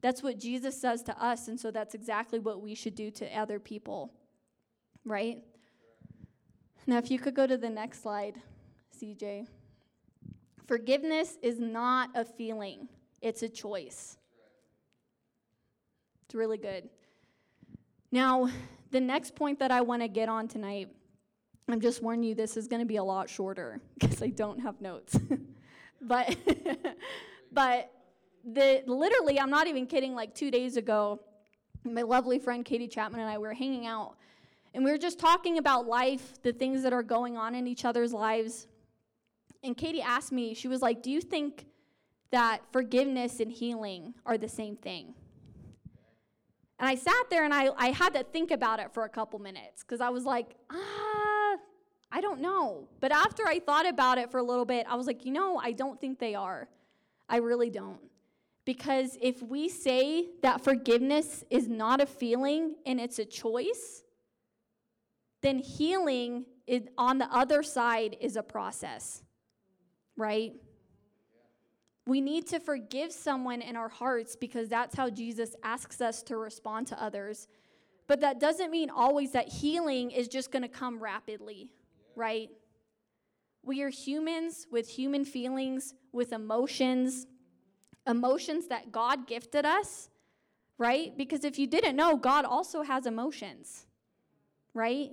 That's 0.00 0.22
what 0.22 0.38
Jesus 0.38 0.78
says 0.78 1.02
to 1.04 1.22
us, 1.22 1.48
and 1.48 1.58
so 1.58 1.70
that's 1.70 1.94
exactly 1.94 2.38
what 2.38 2.60
we 2.60 2.74
should 2.74 2.94
do 2.94 3.10
to 3.12 3.38
other 3.38 3.58
people, 3.58 4.12
right? 5.04 5.38
Now, 6.86 6.98
if 6.98 7.10
you 7.10 7.18
could 7.18 7.34
go 7.34 7.46
to 7.46 7.56
the 7.56 7.70
next 7.70 8.02
slide, 8.02 8.36
CJ. 9.00 9.46
Forgiveness 10.66 11.38
is 11.42 11.58
not 11.60 12.10
a 12.14 12.24
feeling, 12.24 12.88
it's 13.20 13.42
a 13.42 13.48
choice. 13.48 14.16
It's 16.24 16.34
really 16.34 16.58
good. 16.58 16.88
Now, 18.10 18.48
the 18.90 19.00
next 19.00 19.34
point 19.34 19.58
that 19.58 19.70
I 19.70 19.80
want 19.80 20.02
to 20.02 20.08
get 20.08 20.28
on 20.28 20.48
tonight, 20.48 20.88
I'm 21.68 21.80
just 21.80 22.02
warning 22.02 22.24
you, 22.24 22.34
this 22.34 22.56
is 22.56 22.68
going 22.68 22.80
to 22.80 22.86
be 22.86 22.96
a 22.96 23.04
lot 23.04 23.28
shorter 23.28 23.80
because 23.98 24.22
I 24.22 24.28
don't 24.28 24.60
have 24.60 24.80
notes. 24.80 25.18
but, 26.00 26.36
but 27.54 27.90
the 28.44 28.82
literally, 28.86 29.40
I'm 29.40 29.50
not 29.50 29.66
even 29.66 29.86
kidding. 29.86 30.14
Like 30.14 30.34
two 30.34 30.50
days 30.50 30.76
ago, 30.76 31.20
my 31.84 32.02
lovely 32.02 32.38
friend 32.38 32.64
Katie 32.64 32.88
Chapman 32.88 33.20
and 33.20 33.30
I 33.30 33.38
we 33.38 33.46
were 33.46 33.54
hanging 33.54 33.86
out, 33.86 34.16
and 34.74 34.84
we 34.84 34.90
were 34.90 34.98
just 34.98 35.18
talking 35.18 35.58
about 35.58 35.86
life, 35.86 36.42
the 36.42 36.52
things 36.52 36.82
that 36.82 36.92
are 36.92 37.02
going 37.02 37.36
on 37.36 37.54
in 37.54 37.66
each 37.66 37.84
other's 37.84 38.12
lives. 38.12 38.66
And 39.62 39.76
Katie 39.76 40.02
asked 40.02 40.32
me, 40.32 40.54
she 40.54 40.68
was 40.68 40.82
like, 40.82 41.02
"Do 41.02 41.10
you 41.10 41.20
think 41.20 41.66
that 42.30 42.60
forgiveness 42.72 43.40
and 43.40 43.50
healing 43.50 44.14
are 44.26 44.36
the 44.36 44.48
same 44.48 44.76
thing?" 44.76 45.14
And 46.78 46.88
I 46.88 46.96
sat 46.96 47.30
there 47.30 47.44
and 47.44 47.54
I, 47.54 47.68
I 47.76 47.88
had 47.88 48.14
to 48.14 48.24
think 48.24 48.50
about 48.50 48.80
it 48.80 48.92
for 48.92 49.04
a 49.04 49.08
couple 49.08 49.38
minutes 49.38 49.82
because 49.82 50.00
I 50.00 50.10
was 50.10 50.24
like, 50.24 50.56
ah, 50.70 51.56
I 52.10 52.20
don't 52.20 52.40
know. 52.40 52.88
But 53.00 53.12
after 53.12 53.46
I 53.46 53.60
thought 53.60 53.88
about 53.88 54.18
it 54.18 54.30
for 54.30 54.38
a 54.38 54.42
little 54.42 54.64
bit, 54.64 54.86
I 54.88 54.96
was 54.96 55.06
like, 55.06 55.24
you 55.24 55.32
know, 55.32 55.56
I 55.56 55.72
don't 55.72 56.00
think 56.00 56.18
they 56.18 56.34
are. 56.34 56.68
I 57.28 57.36
really 57.36 57.70
don't. 57.70 58.00
Because 58.64 59.18
if 59.20 59.42
we 59.42 59.68
say 59.68 60.28
that 60.42 60.64
forgiveness 60.64 61.44
is 61.50 61.68
not 61.68 62.00
a 62.00 62.06
feeling 62.06 62.76
and 62.86 62.98
it's 62.98 63.18
a 63.18 63.24
choice, 63.24 64.02
then 65.42 65.58
healing 65.58 66.46
is, 66.66 66.82
on 66.96 67.18
the 67.18 67.30
other 67.34 67.62
side 67.62 68.16
is 68.20 68.36
a 68.36 68.42
process, 68.42 69.22
right? 70.16 70.52
We 72.06 72.22
need 72.22 72.46
to 72.48 72.60
forgive 72.60 73.12
someone 73.12 73.60
in 73.60 73.76
our 73.76 73.88
hearts 73.88 74.36
because 74.36 74.68
that's 74.68 74.96
how 74.96 75.10
Jesus 75.10 75.54
asks 75.62 76.00
us 76.00 76.22
to 76.24 76.38
respond 76.38 76.86
to 76.88 77.02
others. 77.02 77.48
But 78.06 78.20
that 78.20 78.40
doesn't 78.40 78.70
mean 78.70 78.90
always 78.90 79.32
that 79.32 79.48
healing 79.48 80.10
is 80.10 80.28
just 80.28 80.50
going 80.50 80.62
to 80.62 80.68
come 80.68 80.98
rapidly, 80.98 81.70
right? 82.16 82.48
We 83.64 83.82
are 83.82 83.88
humans 83.88 84.66
with 84.70 84.88
human 84.88 85.24
feelings, 85.24 85.94
with 86.12 86.32
emotions, 86.32 87.26
emotions 88.06 88.68
that 88.68 88.92
God 88.92 89.26
gifted 89.26 89.64
us, 89.64 90.10
right? 90.78 91.16
Because 91.16 91.44
if 91.44 91.58
you 91.58 91.66
didn't 91.66 91.96
know, 91.96 92.16
God 92.16 92.44
also 92.44 92.82
has 92.82 93.06
emotions, 93.06 93.86
right? 94.74 95.10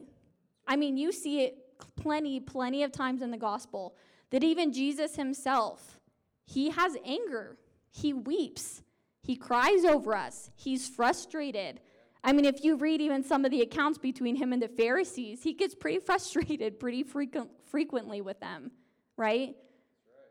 I 0.68 0.76
mean, 0.76 0.98
you 0.98 1.12
see 1.12 1.44
it 1.44 1.58
plenty, 1.96 2.40
plenty 2.40 2.84
of 2.84 2.92
times 2.92 3.22
in 3.22 3.32
the 3.32 3.38
gospel 3.38 3.96
that 4.32 4.44
even 4.44 4.74
Jesus 4.74 5.16
himself, 5.16 6.00
he 6.46 6.70
has 6.72 6.98
anger, 7.06 7.58
he 7.90 8.14
weeps, 8.14 8.82
he 9.22 9.36
cries 9.36 9.86
over 9.86 10.16
us, 10.16 10.50
he's 10.56 10.90
frustrated. 10.90 11.80
I 12.24 12.34
mean, 12.34 12.46
if 12.46 12.64
you 12.64 12.76
read 12.76 13.02
even 13.02 13.24
some 13.24 13.46
of 13.46 13.52
the 13.52 13.62
accounts 13.62 13.98
between 13.98 14.36
him 14.36 14.54
and 14.54 14.62
the 14.62 14.68
Pharisees, 14.68 15.42
he 15.44 15.54
gets 15.54 15.74
pretty 15.74 16.00
frustrated 16.00 16.80
pretty 16.80 17.04
frequent, 17.04 17.50
frequently 17.72 18.22
with 18.22 18.40
them, 18.40 18.72
right? 19.18 19.56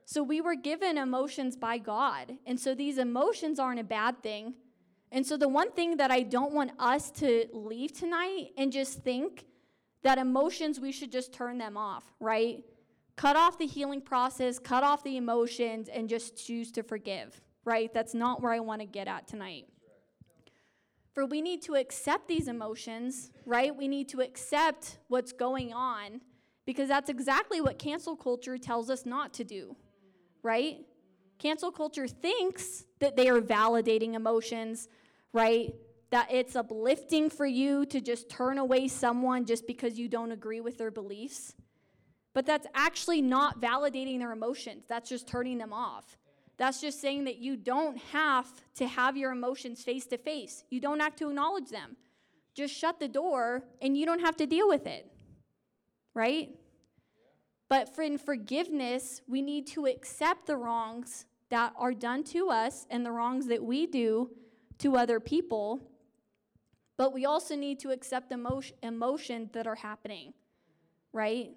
So 0.04 0.22
we 0.22 0.40
were 0.40 0.54
given 0.54 0.98
emotions 0.98 1.56
by 1.56 1.78
God. 1.78 2.36
And 2.46 2.58
so 2.58 2.74
these 2.74 2.98
emotions 2.98 3.58
aren't 3.58 3.80
a 3.80 3.84
bad 3.84 4.22
thing. 4.22 4.54
And 5.12 5.26
so 5.26 5.36
the 5.36 5.48
one 5.48 5.72
thing 5.72 5.96
that 5.96 6.10
I 6.10 6.22
don't 6.22 6.52
want 6.52 6.72
us 6.78 7.10
to 7.12 7.46
leave 7.52 7.92
tonight 7.92 8.48
and 8.56 8.70
just 8.70 9.02
think 9.02 9.46
that 10.02 10.18
emotions, 10.18 10.80
we 10.80 10.92
should 10.92 11.10
just 11.10 11.32
turn 11.32 11.58
them 11.58 11.76
off, 11.76 12.04
right? 12.20 12.62
Cut 13.16 13.36
off 13.36 13.58
the 13.58 13.66
healing 13.66 14.00
process, 14.00 14.58
cut 14.58 14.82
off 14.82 15.02
the 15.02 15.16
emotions, 15.16 15.88
and 15.88 16.08
just 16.08 16.44
choose 16.44 16.70
to 16.72 16.82
forgive, 16.82 17.40
right? 17.64 17.92
That's 17.92 18.14
not 18.14 18.40
where 18.40 18.52
I 18.52 18.60
want 18.60 18.80
to 18.80 18.86
get 18.86 19.08
at 19.08 19.26
tonight. 19.26 19.66
For 21.12 21.26
we 21.26 21.42
need 21.42 21.62
to 21.62 21.74
accept 21.74 22.28
these 22.28 22.48
emotions, 22.48 23.30
right? 23.44 23.74
We 23.74 23.88
need 23.88 24.08
to 24.10 24.20
accept 24.20 24.98
what's 25.08 25.32
going 25.32 25.72
on 25.72 26.20
because 26.66 26.88
that's 26.88 27.10
exactly 27.10 27.60
what 27.60 27.78
cancel 27.78 28.16
culture 28.16 28.58
tells 28.58 28.90
us 28.90 29.06
not 29.06 29.32
to 29.34 29.44
do, 29.44 29.76
right? 30.42 30.78
Cancel 31.38 31.70
culture 31.70 32.06
thinks 32.06 32.84
that 32.98 33.16
they 33.16 33.28
are 33.28 33.40
validating 33.40 34.14
emotions, 34.14 34.88
right? 35.32 35.72
that 36.10 36.26
it's 36.30 36.56
uplifting 36.56 37.30
for 37.30 37.46
you 37.46 37.86
to 37.86 38.00
just 38.00 38.28
turn 38.28 38.58
away 38.58 38.88
someone 38.88 39.46
just 39.46 39.66
because 39.66 39.98
you 39.98 40.08
don't 40.08 40.32
agree 40.32 40.60
with 40.60 40.76
their 40.76 40.90
beliefs. 40.90 41.54
But 42.34 42.46
that's 42.46 42.66
actually 42.74 43.22
not 43.22 43.60
validating 43.60 44.18
their 44.18 44.32
emotions. 44.32 44.84
That's 44.88 45.08
just 45.08 45.26
turning 45.26 45.58
them 45.58 45.72
off. 45.72 46.18
That's 46.58 46.80
just 46.80 47.00
saying 47.00 47.24
that 47.24 47.38
you 47.38 47.56
don't 47.56 47.96
have 48.12 48.46
to 48.74 48.86
have 48.86 49.16
your 49.16 49.32
emotions 49.32 49.82
face 49.82 50.06
to 50.06 50.18
face. 50.18 50.64
You 50.70 50.80
don't 50.80 51.00
have 51.00 51.16
to 51.16 51.28
acknowledge 51.28 51.70
them. 51.70 51.96
Just 52.54 52.74
shut 52.74 53.00
the 53.00 53.08
door 53.08 53.62
and 53.80 53.96
you 53.96 54.04
don't 54.04 54.20
have 54.20 54.36
to 54.36 54.46
deal 54.46 54.68
with 54.68 54.86
it. 54.86 55.10
Right? 56.20 56.50
But 57.68 57.94
for 57.94 58.02
in 58.02 58.18
forgiveness, 58.18 59.22
we 59.26 59.40
need 59.42 59.66
to 59.68 59.86
accept 59.86 60.46
the 60.46 60.56
wrongs 60.56 61.24
that 61.48 61.72
are 61.76 61.94
done 61.94 62.24
to 62.24 62.50
us 62.50 62.86
and 62.90 63.06
the 63.06 63.12
wrongs 63.12 63.46
that 63.46 63.62
we 63.62 63.86
do 63.86 64.30
to 64.78 64.96
other 64.96 65.18
people 65.20 65.80
but 67.00 67.14
we 67.14 67.24
also 67.24 67.56
need 67.56 67.80
to 67.80 67.92
accept 67.92 68.28
the 68.28 68.34
emotion, 68.34 68.76
emotions 68.82 69.48
that 69.52 69.66
are 69.66 69.74
happening, 69.74 70.34
right? 71.14 71.48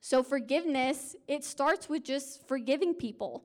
So, 0.00 0.22
forgiveness, 0.22 1.16
it 1.26 1.42
starts 1.42 1.88
with 1.88 2.04
just 2.04 2.46
forgiving 2.46 2.94
people. 2.94 3.42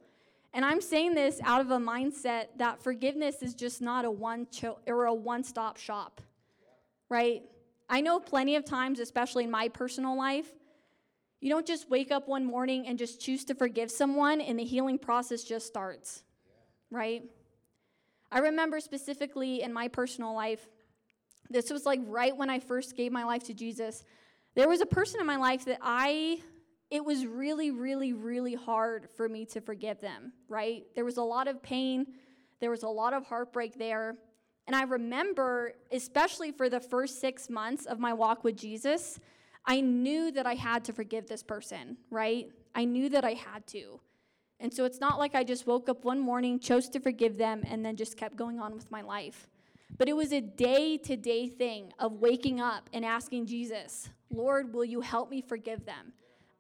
And 0.54 0.64
I'm 0.64 0.82
saying 0.82 1.16
this 1.16 1.42
out 1.44 1.62
of 1.62 1.72
a 1.72 1.80
mindset 1.80 2.50
that 2.58 2.80
forgiveness 2.84 3.42
is 3.42 3.56
just 3.56 3.82
not 3.82 4.06
a 4.06 4.12
one 4.12 4.46
cho- 4.52 4.78
or 4.86 5.06
a 5.06 5.14
one-stop 5.16 5.78
shop. 5.78 6.22
Right? 7.10 7.42
I 7.90 8.02
know 8.02 8.20
plenty 8.20 8.56
of 8.56 8.64
times, 8.64 9.00
especially 9.00 9.46
in 9.46 9.52
my 9.52 9.68
personal 9.68 10.16
life, 10.16 10.48
you 11.42 11.50
don't 11.50 11.66
just 11.66 11.90
wake 11.90 12.12
up 12.12 12.28
one 12.28 12.46
morning 12.46 12.86
and 12.86 13.00
just 13.00 13.20
choose 13.20 13.46
to 13.46 13.56
forgive 13.56 13.90
someone 13.90 14.42
and 14.42 14.60
the 14.60 14.64
healing 14.64 15.00
process 15.00 15.44
just 15.44 15.66
starts. 15.66 16.24
Right? 16.92 17.24
I 18.32 18.40
remember 18.40 18.80
specifically 18.80 19.64
in 19.64 19.74
my 19.74 19.88
personal 19.88 20.36
life, 20.36 20.68
this 21.50 21.72
was 21.72 21.86
like 21.86 22.00
right 22.06 22.36
when 22.36 22.50
I 22.50 22.60
first 22.60 22.96
gave 22.96 23.12
my 23.12 23.24
life 23.24 23.44
to 23.46 23.54
Jesus. 23.54 24.04
There 24.54 24.70
was 24.70 24.82
a 24.82 24.86
person 24.86 25.20
in 25.20 25.26
my 25.26 25.38
life 25.38 25.66
that 25.66 25.80
I, 25.82 26.40
it 26.92 27.04
was 27.04 27.26
really, 27.26 27.72
really, 27.72 28.14
really 28.14 28.54
hard 28.54 29.10
for 29.16 29.28
me 29.28 29.46
to 29.46 29.62
forgive 29.62 30.00
them, 30.00 30.34
right? 30.48 30.84
There 30.94 31.06
was 31.06 31.18
a 31.18 31.24
lot 31.24 31.48
of 31.48 31.64
pain, 31.64 32.06
there 32.60 32.70
was 32.70 32.84
a 32.84 32.88
lot 32.88 33.14
of 33.14 33.26
heartbreak 33.26 33.80
there. 33.80 34.16
And 34.70 34.76
I 34.76 34.84
remember, 34.84 35.74
especially 35.92 36.52
for 36.52 36.70
the 36.70 36.80
first 36.80 37.20
six 37.20 37.50
months 37.50 37.88
of 37.88 37.98
my 37.98 38.14
walk 38.14 38.44
with 38.44 38.56
Jesus, 38.56 39.20
I 39.66 39.82
knew 39.82 40.32
that 40.32 40.46
I 40.46 40.54
had 40.54 40.86
to 40.86 40.94
forgive 40.94 41.28
this 41.28 41.42
person, 41.42 41.98
right? 42.12 42.52
I 42.76 42.86
knew 42.86 43.10
that 43.10 43.26
I 43.26 43.34
had 43.34 43.66
to. 43.70 44.00
And 44.60 44.72
so 44.72 44.86
it's 44.86 45.00
not 45.00 45.18
like 45.18 45.34
I 45.34 45.44
just 45.44 45.66
woke 45.66 45.90
up 45.90 46.06
one 46.06 46.20
morning, 46.20 46.60
chose 46.60 46.88
to 46.90 47.00
forgive 47.00 47.36
them, 47.36 47.64
and 47.66 47.84
then 47.84 47.96
just 47.96 48.16
kept 48.16 48.36
going 48.36 48.60
on 48.60 48.76
with 48.76 48.92
my 48.92 49.02
life. 49.02 49.48
But 49.98 50.08
it 50.08 50.14
was 50.14 50.32
a 50.34 50.40
day 50.40 50.98
to 50.98 51.18
day 51.18 51.48
thing 51.48 51.92
of 51.98 52.22
waking 52.22 52.62
up 52.62 52.92
and 52.94 53.04
asking 53.04 53.48
Jesus, 53.48 54.12
Lord, 54.30 54.72
will 54.72 54.86
you 54.86 55.02
help 55.02 55.32
me 55.32 55.42
forgive 55.42 55.84
them? 55.84 56.14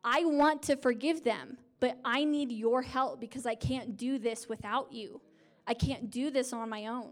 I 0.04 0.26
want 0.26 0.63
to 0.63 0.78
forgive 0.78 1.24
them, 1.24 1.60
but 1.80 2.00
I 2.04 2.24
need 2.24 2.52
your 2.52 2.82
help 2.82 3.19
because 3.22 3.45
I 3.45 3.54
can't 3.54 3.98
do 3.98 4.17
this 4.17 4.50
without 4.50 4.91
you. 4.91 5.22
I 5.67 5.76
can't 5.76 6.10
do 6.10 6.32
this 6.32 6.54
on 6.54 6.69
my 6.72 6.88
own, 6.88 7.12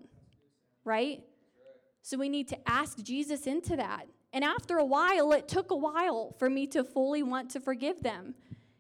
right? 0.88 1.24
So 2.02 2.18
we 2.18 2.30
need 2.30 2.48
to 2.48 2.70
ask 2.70 3.04
Jesus 3.04 3.46
into 3.46 3.76
that. 3.76 4.08
And 4.34 4.44
after 4.44 4.78
a 4.78 4.86
while, 4.86 5.32
it 5.34 5.48
took 5.48 5.72
a 5.72 5.76
while 5.76 6.34
for 6.40 6.50
me 6.50 6.66
to 6.68 6.84
fully 6.84 7.22
want 7.22 7.52
to 7.52 7.60
forgive 7.60 8.02
them. 8.02 8.34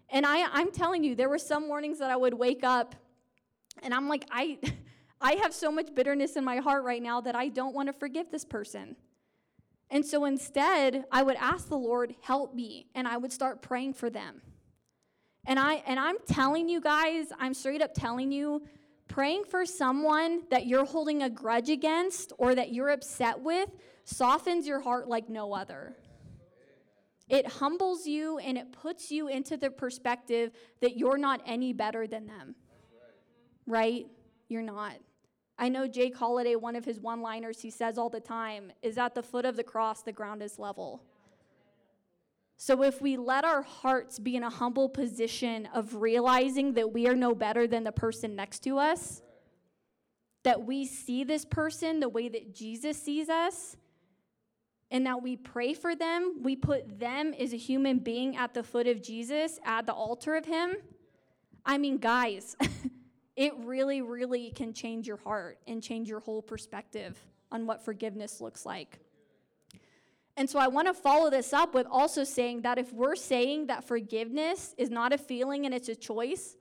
And 0.09 0.25
I, 0.25 0.47
I'm 0.51 0.71
telling 0.71 1.03
you, 1.03 1.13
there 1.13 1.29
were 1.29 1.37
some 1.37 1.67
mornings 1.67 1.99
that 1.99 2.09
I 2.09 2.15
would 2.15 2.33
wake 2.33 2.63
up 2.63 2.95
and 3.83 3.93
I'm 3.93 4.07
like, 4.07 4.25
I, 4.31 4.57
I 5.21 5.33
have 5.33 5.53
so 5.53 5.71
much 5.71 5.93
bitterness 5.93 6.35
in 6.35 6.43
my 6.43 6.57
heart 6.57 6.83
right 6.83 7.01
now 7.01 7.21
that 7.21 7.35
I 7.35 7.49
don't 7.49 7.75
want 7.75 7.87
to 7.87 7.93
forgive 7.93 8.31
this 8.31 8.45
person. 8.45 8.95
And 9.89 10.05
so 10.05 10.25
instead, 10.25 11.05
I 11.11 11.23
would 11.23 11.37
ask 11.37 11.69
the 11.69 11.77
Lord, 11.77 12.15
help 12.21 12.53
me, 12.53 12.87
and 12.93 13.07
I 13.07 13.17
would 13.17 13.31
start 13.31 13.61
praying 13.61 13.93
for 13.93 14.09
them. 14.09 14.41
And 15.45 15.57
I 15.57 15.75
and 15.87 15.97
I'm 15.97 16.17
telling 16.27 16.67
you 16.67 16.81
guys, 16.81 17.27
I'm 17.39 17.53
straight 17.53 17.81
up 17.81 17.93
telling 17.93 18.33
you, 18.33 18.63
praying 19.07 19.43
for 19.45 19.65
someone 19.65 20.41
that 20.49 20.67
you're 20.67 20.85
holding 20.85 21.23
a 21.23 21.29
grudge 21.29 21.69
against 21.69 22.33
or 22.37 22.55
that 22.55 22.73
you're 22.73 22.89
upset 22.89 23.39
with 23.39 23.69
softens 24.03 24.67
your 24.67 24.79
heart 24.79 25.07
like 25.07 25.29
no 25.29 25.53
other. 25.53 25.95
It 27.29 27.45
humbles 27.45 28.07
you 28.07 28.37
and 28.37 28.57
it 28.57 28.71
puts 28.71 29.11
you 29.11 29.27
into 29.27 29.57
the 29.57 29.69
perspective 29.69 30.51
that 30.81 30.97
you're 30.97 31.17
not 31.17 31.41
any 31.45 31.73
better 31.73 32.07
than 32.07 32.25
them. 32.25 32.55
Right. 33.65 34.07
You're 34.47 34.61
not. 34.61 34.93
I 35.59 35.69
know 35.69 35.87
Jake 35.87 36.15
Holiday, 36.15 36.55
one 36.55 36.75
of 36.75 36.85
his 36.85 36.99
one 36.99 37.21
liners 37.21 37.61
he 37.61 37.69
says 37.69 37.97
all 37.97 38.09
the 38.09 38.19
time 38.19 38.71
is 38.81 38.97
at 38.97 39.13
the 39.13 39.23
foot 39.23 39.43
of 39.43 39.57
the 39.57 39.63
cross, 39.63 40.03
the 40.03 40.13
ground 40.13 40.41
is 40.41 40.57
level. 40.57 41.03
So 42.57 42.81
if 42.81 43.01
we 43.01 43.17
let 43.17 43.45
our 43.45 43.61
hearts 43.61 44.17
be 44.17 44.35
in 44.35 44.43
a 44.43 44.49
humble 44.49 44.89
position 44.89 45.69
of 45.73 45.95
realizing 45.95 46.73
that 46.73 46.91
we 46.91 47.07
are 47.07 47.15
no 47.15 47.35
better 47.35 47.67
than 47.67 47.83
the 47.83 47.91
person 47.91 48.35
next 48.35 48.59
to 48.63 48.79
us, 48.79 49.21
that 50.43 50.63
we 50.63 50.85
see 50.85 51.23
this 51.23 51.45
person 51.45 51.99
the 51.99 52.09
way 52.09 52.27
that 52.29 52.55
Jesus 52.55 53.01
sees 53.01 53.29
us, 53.29 53.77
and 54.89 55.05
that 55.05 55.21
we 55.21 55.35
pray 55.35 55.73
for 55.73 55.95
them, 55.95 56.37
we 56.41 56.55
put 56.55 56.99
them 56.99 57.33
as 57.39 57.53
a 57.53 57.57
human 57.57 57.99
being 57.99 58.37
at 58.37 58.53
the 58.53 58.63
foot 58.63 58.87
of 58.87 59.03
Jesus, 59.03 59.59
at 59.63 59.85
the 59.85 59.93
altar 59.93 60.35
of 60.35 60.45
Him. 60.45 60.75
I 61.65 61.77
mean, 61.77 61.97
guys, 61.97 62.55
it 63.35 63.53
really, 63.57 64.01
really 64.01 64.51
can 64.51 64.73
change 64.73 65.07
your 65.07 65.17
heart 65.17 65.59
and 65.67 65.83
change 65.83 66.07
your 66.07 66.21
whole 66.21 66.41
perspective 66.41 67.19
on 67.51 67.67
what 67.67 67.83
forgiveness 67.83 68.39
looks 68.39 68.65
like. 68.65 68.99
And 70.37 70.49
so 70.49 70.59
I 70.59 70.67
want 70.67 70.87
to 70.87 70.93
follow 70.93 71.29
this 71.29 71.51
up 71.51 71.73
with 71.73 71.87
also 71.89 72.23
saying 72.23 72.61
that 72.61 72.77
if 72.77 72.93
we're 72.93 73.15
saying 73.15 73.67
that 73.67 73.83
forgiveness 73.83 74.75
is 74.77 74.89
not 74.89 75.11
a 75.11 75.17
feeling 75.17 75.65
and 75.65 75.73
it's 75.73 75.89
a 75.89 75.95
choice, 75.95 76.55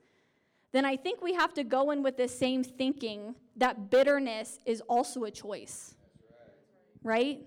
then 0.71 0.83
I 0.83 0.97
think 0.97 1.21
we 1.21 1.33
have 1.33 1.53
to 1.53 1.63
go 1.63 1.91
in 1.91 2.03
with 2.03 2.17
the 2.17 2.27
same 2.27 2.63
thinking 2.63 3.35
that 3.55 3.89
bitterness 3.89 4.59
is 4.65 4.81
also 4.81 5.23
a 5.23 5.31
choice. 5.31 5.95
Right? 7.03 7.45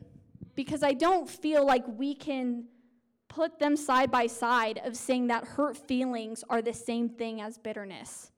because 0.54 0.82
I 0.82 0.92
don't 0.92 1.28
feel 1.28 1.64
like 1.64 1.84
we 1.86 2.14
can 2.14 2.64
put 3.28 3.58
them 3.58 3.76
side 3.76 4.10
by 4.10 4.26
side 4.26 4.80
of 4.84 4.96
saying 4.96 5.28
that 5.28 5.44
hurt 5.44 5.76
feelings 5.76 6.44
are 6.50 6.60
the 6.60 6.72
same 6.72 7.08
thing 7.08 7.40
as 7.40 7.58
bitterness, 7.58 8.30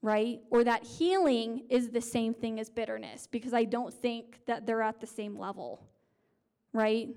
right? 0.00 0.40
Or 0.50 0.64
that 0.64 0.84
healing 0.84 1.64
is 1.68 1.90
the 1.90 2.00
same 2.00 2.32
thing 2.32 2.60
as 2.60 2.70
bitterness 2.70 3.26
because 3.26 3.52
I 3.52 3.64
don't 3.64 3.92
think 3.92 4.40
that 4.46 4.66
they're 4.66 4.82
at 4.82 5.00
the 5.00 5.06
same 5.06 5.36
level, 5.36 5.82
right? 6.72 7.08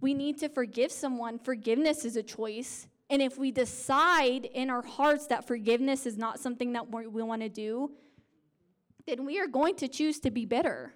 We 0.00 0.14
need 0.14 0.38
to 0.40 0.48
forgive 0.48 0.92
someone. 0.92 1.38
Forgiveness 1.38 2.04
is 2.04 2.16
a 2.16 2.22
choice. 2.22 2.86
And 3.10 3.22
if 3.22 3.38
we 3.38 3.50
decide 3.50 4.44
in 4.46 4.70
our 4.70 4.82
hearts 4.82 5.26
that 5.28 5.46
forgiveness 5.46 6.06
is 6.06 6.16
not 6.16 6.40
something 6.40 6.72
that 6.72 6.90
we 6.90 7.22
want 7.22 7.42
to 7.42 7.48
do, 7.48 7.90
then 9.06 9.24
we 9.24 9.38
are 9.38 9.46
going 9.46 9.76
to 9.76 9.88
choose 9.88 10.18
to 10.20 10.30
be 10.30 10.46
bitter. 10.46 10.94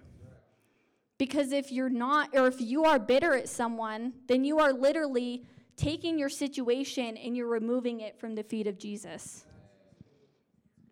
Because 1.17 1.51
if 1.51 1.71
you're 1.71 1.89
not, 1.89 2.29
or 2.33 2.47
if 2.47 2.61
you 2.61 2.85
are 2.85 2.97
bitter 2.97 3.35
at 3.35 3.49
someone, 3.49 4.13
then 4.27 4.43
you 4.43 4.59
are 4.59 4.73
literally 4.73 5.43
taking 5.75 6.17
your 6.17 6.29
situation 6.29 7.17
and 7.17 7.35
you're 7.35 7.47
removing 7.47 8.01
it 8.01 8.19
from 8.19 8.35
the 8.35 8.43
feet 8.43 8.67
of 8.67 8.77
Jesus. 8.77 9.45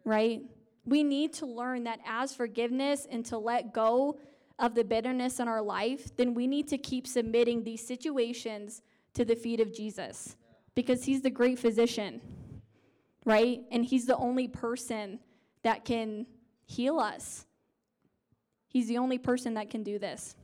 Right? 0.06 0.42
We 0.86 1.04
need 1.04 1.34
to 1.34 1.46
learn 1.46 1.84
that 1.86 2.00
as 2.06 2.34
forgiveness 2.34 3.08
and 3.10 3.26
to 3.26 3.38
let 3.38 3.74
go 3.74 4.20
of 4.60 4.76
the 4.76 4.84
bitterness 4.84 5.40
in 5.40 5.48
our 5.48 5.62
life, 5.62 6.16
then 6.16 6.34
we 6.34 6.48
need 6.48 6.68
to 6.70 6.78
keep 6.78 7.06
submitting 7.06 7.64
these 7.64 7.86
situations 7.86 8.82
to 9.14 9.24
the 9.24 9.36
feet 9.36 9.60
of 9.60 9.74
Jesus 9.74 10.36
because 10.76 11.04
he's 11.04 11.22
the 11.22 11.30
great 11.30 11.60
physician, 11.60 12.22
right? 13.26 13.62
And 13.72 13.86
he's 13.86 14.06
the 14.06 14.18
only 14.18 14.48
person 14.48 15.20
that 15.64 15.86
can 15.86 16.26
heal 16.66 17.00
us. 17.00 17.46
He's 18.68 18.88
the 18.88 18.98
only 18.98 19.18
person 19.18 19.56
that 19.56 19.70
can 19.70 19.84
do 19.84 19.98
this. 19.98 20.36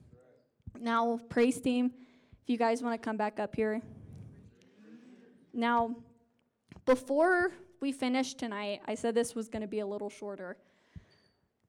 Now, 0.79 1.19
praise 1.29 1.59
team, 1.59 1.91
if 2.41 2.49
you 2.49 2.57
guys 2.57 2.81
want 2.81 2.99
to 2.99 3.03
come 3.03 3.17
back 3.17 3.39
up 3.39 3.55
here. 3.55 3.81
Now, 5.53 5.95
before 6.85 7.51
we 7.79 7.91
finish 7.91 8.33
tonight, 8.33 8.81
I 8.87 8.95
said 8.95 9.13
this 9.13 9.35
was 9.35 9.49
going 9.49 9.61
to 9.61 9.67
be 9.67 9.79
a 9.79 9.85
little 9.85 10.09
shorter. 10.09 10.57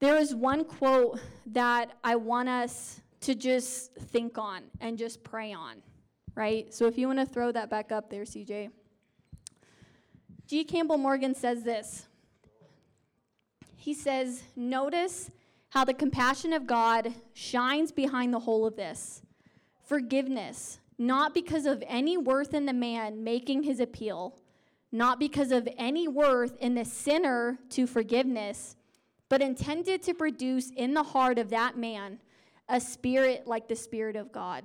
There 0.05 0.19
is 0.19 0.35
one 0.35 0.67
quote 0.67 1.19
that 1.47 1.93
I 2.05 2.17
want 2.17 2.51
us 2.51 3.01
to 3.23 3.35
just 3.35 3.95
think 3.95 4.37
on 4.37 4.64
and 4.83 4.99
just 4.99 5.25
pray 5.25 5.55
on, 5.55 5.77
right? 6.35 6.75
So 6.75 6.85
if 6.85 6.99
you 6.99 7.07
want 7.07 7.21
to 7.21 7.25
throw 7.25 7.51
that 7.53 7.71
back 7.71 7.90
up 7.90 8.11
there, 8.11 8.25
CJ. 8.25 8.69
G. 10.47 10.64
Campbell 10.64 10.99
Morgan 10.99 11.35
says 11.35 11.62
this. 11.62 12.07
He 13.77 13.95
says, 13.95 14.43
Notice 14.55 15.31
how 15.71 15.87
the 15.87 15.95
compassion 15.95 16.53
of 16.53 16.67
God 16.67 17.14
shines 17.33 17.90
behind 17.90 18.35
the 18.35 18.40
whole 18.40 18.67
of 18.67 18.77
this. 18.77 19.23
Forgiveness, 19.87 20.81
not 20.99 21.33
because 21.33 21.64
of 21.64 21.83
any 21.87 22.19
worth 22.19 22.53
in 22.53 22.67
the 22.67 22.75
man 22.75 23.25
making 23.25 23.62
his 23.62 23.81
appeal, 23.81 24.37
not 24.93 25.19
because 25.19 25.51
of 25.51 25.67
any 25.79 26.07
worth 26.07 26.59
in 26.59 26.75
the 26.75 26.85
sinner 26.85 27.59
to 27.71 27.87
forgiveness, 27.87 28.77
but 29.28 29.42
intended 29.42 30.02
to 30.02 30.14
produce 30.14 30.70
in 30.70 30.94
the 30.94 31.02
heart 31.02 31.38
of 31.38 31.50
that 31.50 31.76
man 31.76 32.18
a 32.68 32.80
spirit 32.80 33.46
like 33.46 33.68
the 33.68 33.76
Spirit 33.76 34.16
of 34.16 34.32
God. 34.32 34.64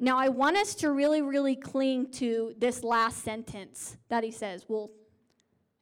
Now, 0.00 0.18
I 0.18 0.28
want 0.28 0.56
us 0.56 0.74
to 0.76 0.90
really, 0.90 1.22
really 1.22 1.56
cling 1.56 2.10
to 2.12 2.54
this 2.58 2.82
last 2.82 3.22
sentence 3.22 3.96
that 4.08 4.24
he 4.24 4.30
says. 4.30 4.66
Well, 4.68 4.90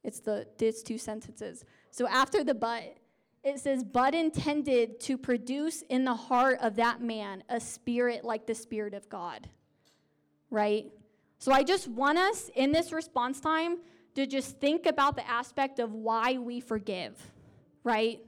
it's 0.05 0.21
the 0.21 0.47
it's 0.61 0.83
two 0.83 0.99
sentences. 0.99 1.65
So 1.91 2.07
after 2.07 2.45
the 2.45 2.55
but, 2.55 2.97
it 3.43 3.59
says, 3.59 3.83
but 3.83 4.15
intended 4.15 5.01
to 5.01 5.19
produce 5.19 5.83
in 5.83 6.05
the 6.05 6.15
heart 6.15 6.59
of 6.61 6.77
that 6.77 7.01
man 7.01 7.43
a 7.49 7.59
spirit 7.59 8.25
like 8.25 8.47
the 8.47 8.55
Spirit 8.55 8.95
of 8.95 9.09
God. 9.09 9.49
Right? 10.51 10.93
So 11.39 11.51
I 11.51 11.65
just 11.65 11.89
want 11.89 12.19
us 12.19 12.51
in 12.55 12.71
this 12.71 12.93
response 12.93 13.41
time 13.41 13.79
to 14.15 14.27
just 14.27 14.59
think 14.61 14.87
about 14.87 15.17
the 15.17 15.29
aspect 15.29 15.79
of 15.79 15.93
why 15.93 16.39
we 16.39 16.61
forgive, 16.61 17.19
right? 17.85 18.21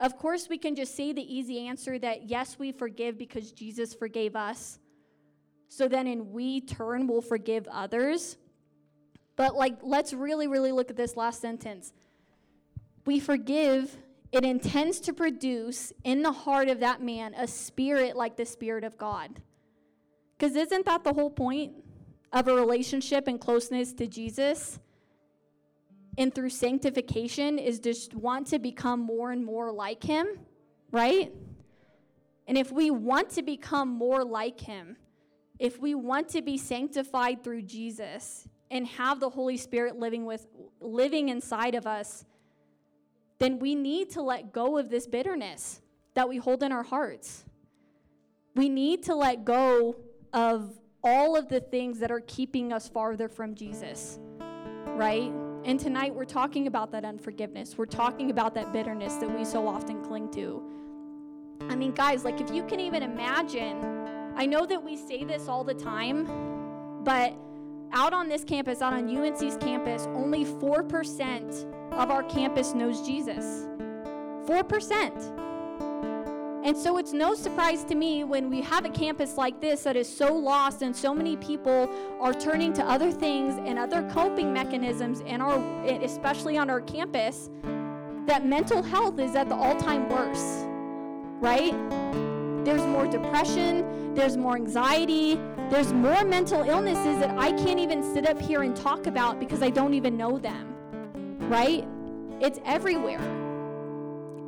Of 0.00 0.18
course, 0.18 0.48
we 0.48 0.58
can 0.58 0.74
just 0.74 0.96
say 0.96 1.12
the 1.12 1.22
easy 1.22 1.66
answer 1.66 1.98
that 1.98 2.28
yes, 2.28 2.58
we 2.58 2.72
forgive 2.72 3.16
because 3.16 3.52
Jesus 3.52 3.94
forgave 3.94 4.34
us. 4.36 4.78
So 5.68 5.88
then 5.88 6.06
in 6.06 6.32
we 6.32 6.60
turn 6.60 7.06
we'll 7.06 7.20
forgive 7.20 7.66
others. 7.68 8.36
But 9.36 9.54
like 9.54 9.78
let's 9.82 10.12
really 10.12 10.46
really 10.46 10.72
look 10.72 10.90
at 10.90 10.96
this 10.96 11.16
last 11.16 11.40
sentence. 11.40 11.92
We 13.06 13.20
forgive 13.20 13.96
it 14.34 14.44
intends 14.44 14.98
to 15.00 15.12
produce 15.12 15.92
in 16.02 16.22
the 16.22 16.32
heart 16.32 16.68
of 16.68 16.80
that 16.80 17.00
man 17.00 17.34
a 17.34 17.46
spirit 17.46 18.16
like 18.16 18.36
the 18.36 18.44
Spirit 18.44 18.82
of 18.82 18.98
God. 18.98 19.40
Because 20.36 20.56
isn't 20.56 20.86
that 20.86 21.04
the 21.04 21.12
whole 21.12 21.30
point 21.30 21.72
of 22.32 22.48
a 22.48 22.54
relationship 22.54 23.28
and 23.28 23.40
closeness 23.40 23.92
to 23.92 24.08
Jesus? 24.08 24.80
And 26.16 26.34
through 26.34 26.50
sanctification, 26.50 27.58
is 27.58 27.80
just 27.80 28.14
want 28.14 28.46
to 28.48 28.58
become 28.58 29.00
more 29.00 29.32
and 29.32 29.44
more 29.44 29.72
like 29.72 30.02
Him, 30.02 30.26
right? 30.90 31.32
And 32.46 32.58
if 32.58 32.70
we 32.70 32.90
want 32.90 33.30
to 33.30 33.42
become 33.42 33.88
more 33.88 34.24
like 34.24 34.60
Him, 34.60 34.96
if 35.58 35.80
we 35.80 35.94
want 35.94 36.28
to 36.30 36.42
be 36.42 36.58
sanctified 36.58 37.42
through 37.42 37.62
Jesus 37.62 38.48
and 38.70 38.86
have 38.86 39.20
the 39.20 39.30
Holy 39.30 39.56
Spirit 39.56 39.98
living 39.98 40.24
with 40.24 40.46
living 40.80 41.28
inside 41.28 41.74
of 41.74 41.86
us, 41.86 42.24
then 43.38 43.58
we 43.58 43.74
need 43.74 44.10
to 44.10 44.22
let 44.22 44.52
go 44.52 44.78
of 44.78 44.90
this 44.90 45.06
bitterness 45.06 45.80
that 46.14 46.28
we 46.28 46.36
hold 46.36 46.62
in 46.62 46.72
our 46.72 46.82
hearts. 46.82 47.44
We 48.54 48.68
need 48.68 49.02
to 49.04 49.14
let 49.14 49.44
go 49.44 49.96
of 50.32 50.78
all 51.02 51.36
of 51.36 51.48
the 51.48 51.60
things 51.60 51.98
that 51.98 52.10
are 52.10 52.20
keeping 52.20 52.72
us 52.72 52.88
farther 52.88 53.28
from 53.28 53.54
Jesus, 53.54 54.18
right? 54.96 55.32
And 55.64 55.80
tonight 55.80 56.14
we're 56.14 56.26
talking 56.26 56.66
about 56.66 56.92
that 56.92 57.06
unforgiveness. 57.06 57.78
We're 57.78 57.86
talking 57.86 58.30
about 58.30 58.54
that 58.54 58.70
bitterness 58.70 59.14
that 59.14 59.34
we 59.34 59.46
so 59.46 59.66
often 59.66 60.04
cling 60.04 60.30
to. 60.32 60.62
I 61.70 61.74
mean, 61.74 61.92
guys, 61.92 62.22
like 62.22 62.38
if 62.38 62.50
you 62.50 62.64
can 62.64 62.80
even 62.80 63.02
imagine, 63.02 63.82
I 64.36 64.44
know 64.44 64.66
that 64.66 64.82
we 64.82 64.94
say 64.94 65.24
this 65.24 65.48
all 65.48 65.64
the 65.64 65.72
time, 65.72 66.26
but 67.02 67.34
out 67.92 68.12
on 68.12 68.28
this 68.28 68.44
campus, 68.44 68.82
out 68.82 68.92
on 68.92 69.08
UNC's 69.08 69.56
campus, 69.56 70.06
only 70.08 70.44
4% 70.44 71.92
of 71.92 72.10
our 72.10 72.24
campus 72.24 72.74
knows 72.74 73.00
Jesus. 73.06 73.66
4%. 74.46 75.43
And 76.64 76.76
so 76.76 76.96
it's 76.96 77.12
no 77.12 77.34
surprise 77.34 77.84
to 77.84 77.94
me 77.94 78.24
when 78.24 78.48
we 78.48 78.62
have 78.62 78.86
a 78.86 78.88
campus 78.88 79.36
like 79.36 79.60
this 79.60 79.82
that 79.82 79.96
is 79.96 80.08
so 80.08 80.34
lost 80.34 80.82
and 80.82 80.96
so 80.96 81.14
many 81.14 81.36
people 81.36 81.90
are 82.20 82.32
turning 82.32 82.72
to 82.72 82.84
other 82.84 83.12
things 83.12 83.60
and 83.66 83.78
other 83.78 84.02
coping 84.10 84.52
mechanisms 84.52 85.22
and 85.26 85.42
our 85.42 85.58
especially 85.84 86.56
on 86.56 86.70
our 86.70 86.80
campus 86.80 87.50
that 88.26 88.46
mental 88.46 88.82
health 88.82 89.18
is 89.18 89.34
at 89.36 89.48
the 89.50 89.54
all-time 89.54 90.08
worst. 90.08 90.66
Right? 91.40 91.74
There's 92.64 92.80
more 92.80 93.06
depression, 93.06 94.14
there's 94.14 94.38
more 94.38 94.56
anxiety, 94.56 95.34
there's 95.68 95.92
more 95.92 96.24
mental 96.24 96.62
illnesses 96.64 97.18
that 97.18 97.38
I 97.38 97.52
can't 97.52 97.78
even 97.78 98.02
sit 98.02 98.26
up 98.26 98.40
here 98.40 98.62
and 98.62 98.74
talk 98.74 99.06
about 99.06 99.38
because 99.38 99.62
I 99.62 99.68
don't 99.68 99.92
even 99.92 100.16
know 100.16 100.38
them 100.38 100.74
right? 101.48 101.86
It's 102.40 102.58
everywhere. 102.64 103.43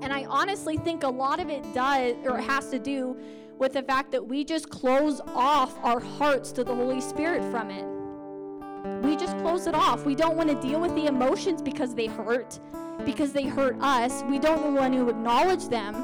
And 0.07 0.15
I 0.15 0.25
honestly 0.27 0.77
think 0.77 1.03
a 1.03 1.09
lot 1.09 1.41
of 1.41 1.51
it 1.51 1.65
does 1.75 2.15
or 2.27 2.39
has 2.39 2.71
to 2.71 2.79
do 2.79 3.17
with 3.59 3.73
the 3.73 3.83
fact 3.83 4.13
that 4.13 4.25
we 4.25 4.45
just 4.45 4.71
close 4.71 5.21
off 5.35 5.77
our 5.83 5.99
hearts 5.99 6.53
to 6.53 6.63
the 6.63 6.73
Holy 6.73 7.01
Spirit 7.01 7.43
from 7.51 7.73
it. 7.73 9.05
We 9.05 9.17
just 9.17 9.37
close 9.39 9.67
it 9.67 9.75
off. 9.75 10.07
We 10.07 10.15
don't 10.15 10.37
want 10.37 10.49
to 10.49 10.61
deal 10.61 10.81
with 10.81 10.95
the 10.95 11.07
emotions 11.07 11.61
because 11.61 11.93
they 11.93 12.07
hurt, 12.07 12.61
because 13.05 13.33
they 13.33 13.47
hurt 13.47 13.77
us. 13.81 14.23
We 14.29 14.39
don't 14.39 14.77
want 14.77 14.95
to 14.95 15.09
acknowledge 15.09 15.67
them. 15.67 15.95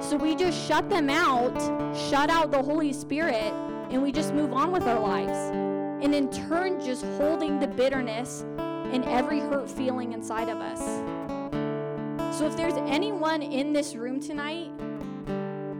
So 0.00 0.16
we 0.16 0.36
just 0.36 0.64
shut 0.68 0.88
them 0.88 1.10
out, 1.10 1.60
shut 1.96 2.30
out 2.30 2.52
the 2.52 2.62
Holy 2.62 2.92
Spirit, 2.92 3.52
and 3.90 4.00
we 4.00 4.12
just 4.12 4.32
move 4.34 4.52
on 4.52 4.70
with 4.70 4.84
our 4.84 5.00
lives. 5.00 5.36
And 6.04 6.14
in 6.14 6.30
turn, 6.30 6.80
just 6.80 7.04
holding 7.16 7.58
the 7.58 7.66
bitterness 7.66 8.42
and 8.92 9.04
every 9.06 9.40
hurt 9.40 9.68
feeling 9.68 10.12
inside 10.12 10.48
of 10.48 10.58
us. 10.58 10.78
So 12.32 12.46
if 12.46 12.56
there's 12.56 12.78
anyone 12.88 13.42
in 13.42 13.74
this 13.74 13.94
room 13.94 14.18
tonight 14.18 14.70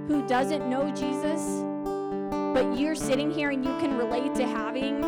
who 0.07 0.23
doesn't 0.29 0.69
know 0.69 0.91
Jesus, 0.95 1.63
but 2.53 2.79
you're 2.79 2.95
sitting 2.95 3.31
here 3.31 3.51
and 3.51 3.65
you 3.65 3.71
can 3.79 3.97
relate 3.97 4.35
to 4.35 4.47
having 4.47 5.01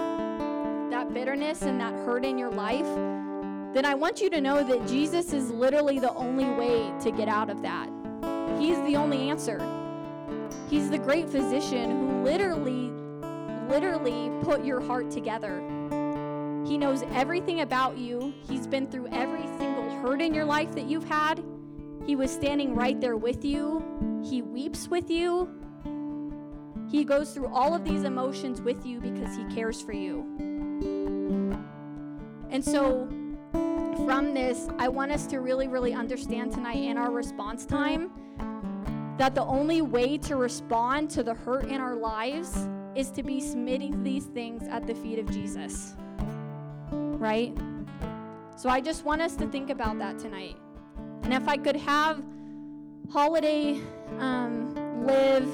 that 0.89 1.13
bitterness 1.13 1.61
and 1.63 1.79
that 1.81 1.93
hurt 1.93 2.25
in 2.25 2.39
your 2.39 2.51
life, 2.51 2.87
then 3.75 3.85
I 3.85 3.95
want 3.95 4.23
you 4.23 4.31
to 4.31 4.41
know 4.41 4.65
that 4.65 4.89
Jesus 4.89 5.35
is 5.35 5.51
literally 5.51 5.99
the 5.99 6.15
only 6.15 6.47
way 6.47 6.91
to 7.03 7.11
get 7.11 7.29
out 7.29 7.51
of 7.51 7.61
that. 7.61 7.91
He's 8.59 8.79
the 8.87 8.97
only 8.97 9.29
answer. 9.29 9.59
He's 10.71 10.89
the 10.89 10.99
great 10.99 11.29
physician 11.29 11.91
who 11.91 12.23
literally, 12.23 12.91
literally 13.69 14.31
put 14.43 14.65
your 14.65 14.81
heart 14.81 15.11
together. 15.11 15.61
He 16.65 16.79
knows 16.79 17.03
everything 17.13 17.61
about 17.61 17.99
you. 17.99 18.33
He's 18.49 18.67
been 18.67 18.87
through 18.87 19.09
every 19.09 19.47
single 19.59 19.74
hurt 20.05 20.21
in 20.21 20.35
your 20.35 20.45
life 20.45 20.71
that 20.75 20.85
you've 20.85 21.09
had. 21.09 21.43
He 22.05 22.15
was 22.15 22.31
standing 22.31 22.75
right 22.75 23.01
there 23.01 23.17
with 23.17 23.43
you. 23.43 23.83
He 24.23 24.43
weeps 24.43 24.89
with 24.89 25.09
you. 25.11 25.49
He 26.91 27.05
goes 27.05 27.33
through 27.33 27.49
all 27.49 27.75
of 27.75 27.85
these 27.85 28.05
emotions 28.05 28.61
with 28.61 28.85
you 28.85 29.01
because 29.01 29.35
He 29.35 29.45
cares 29.55 29.81
for 29.81 29.93
you. 29.93 30.21
And 32.51 32.63
so, 32.63 33.09
from 34.05 34.35
this, 34.35 34.69
I 34.79 34.89
want 34.89 35.11
us 35.11 35.27
to 35.29 35.41
really, 35.41 35.69
really 35.69 35.95
understand 35.95 36.53
tonight 36.53 36.85
in 36.85 36.99
our 36.99 37.11
response 37.11 37.65
time 37.65 38.11
that 39.17 39.35
the 39.35 39.45
only 39.45 39.81
way 39.81 40.19
to 40.19 40.37
respond 40.37 41.09
to 41.11 41.23
the 41.23 41.33
hurt 41.33 41.65
in 41.69 41.81
our 41.81 41.97
lives 41.97 42.69
is 42.95 43.11
to 43.13 43.23
be 43.23 43.41
submitting 43.41 44.05
these 44.05 44.27
things 44.27 44.69
at 44.69 44.87
the 44.87 44.95
feet 44.95 45.19
of 45.19 45.31
Jesus. 45.31 45.95
Right? 46.91 47.57
So 48.57 48.69
I 48.69 48.81
just 48.81 49.05
want 49.05 49.21
us 49.21 49.35
to 49.37 49.47
think 49.49 49.71
about 49.71 49.99
that 49.99 50.19
tonight. 50.19 50.57
And 51.23 51.35
if 51.35 51.49
I 51.49 51.57
could 51.57 51.77
have 51.77 52.23
Holiday, 53.11 53.81
um, 54.19 55.05
Liv, 55.05 55.49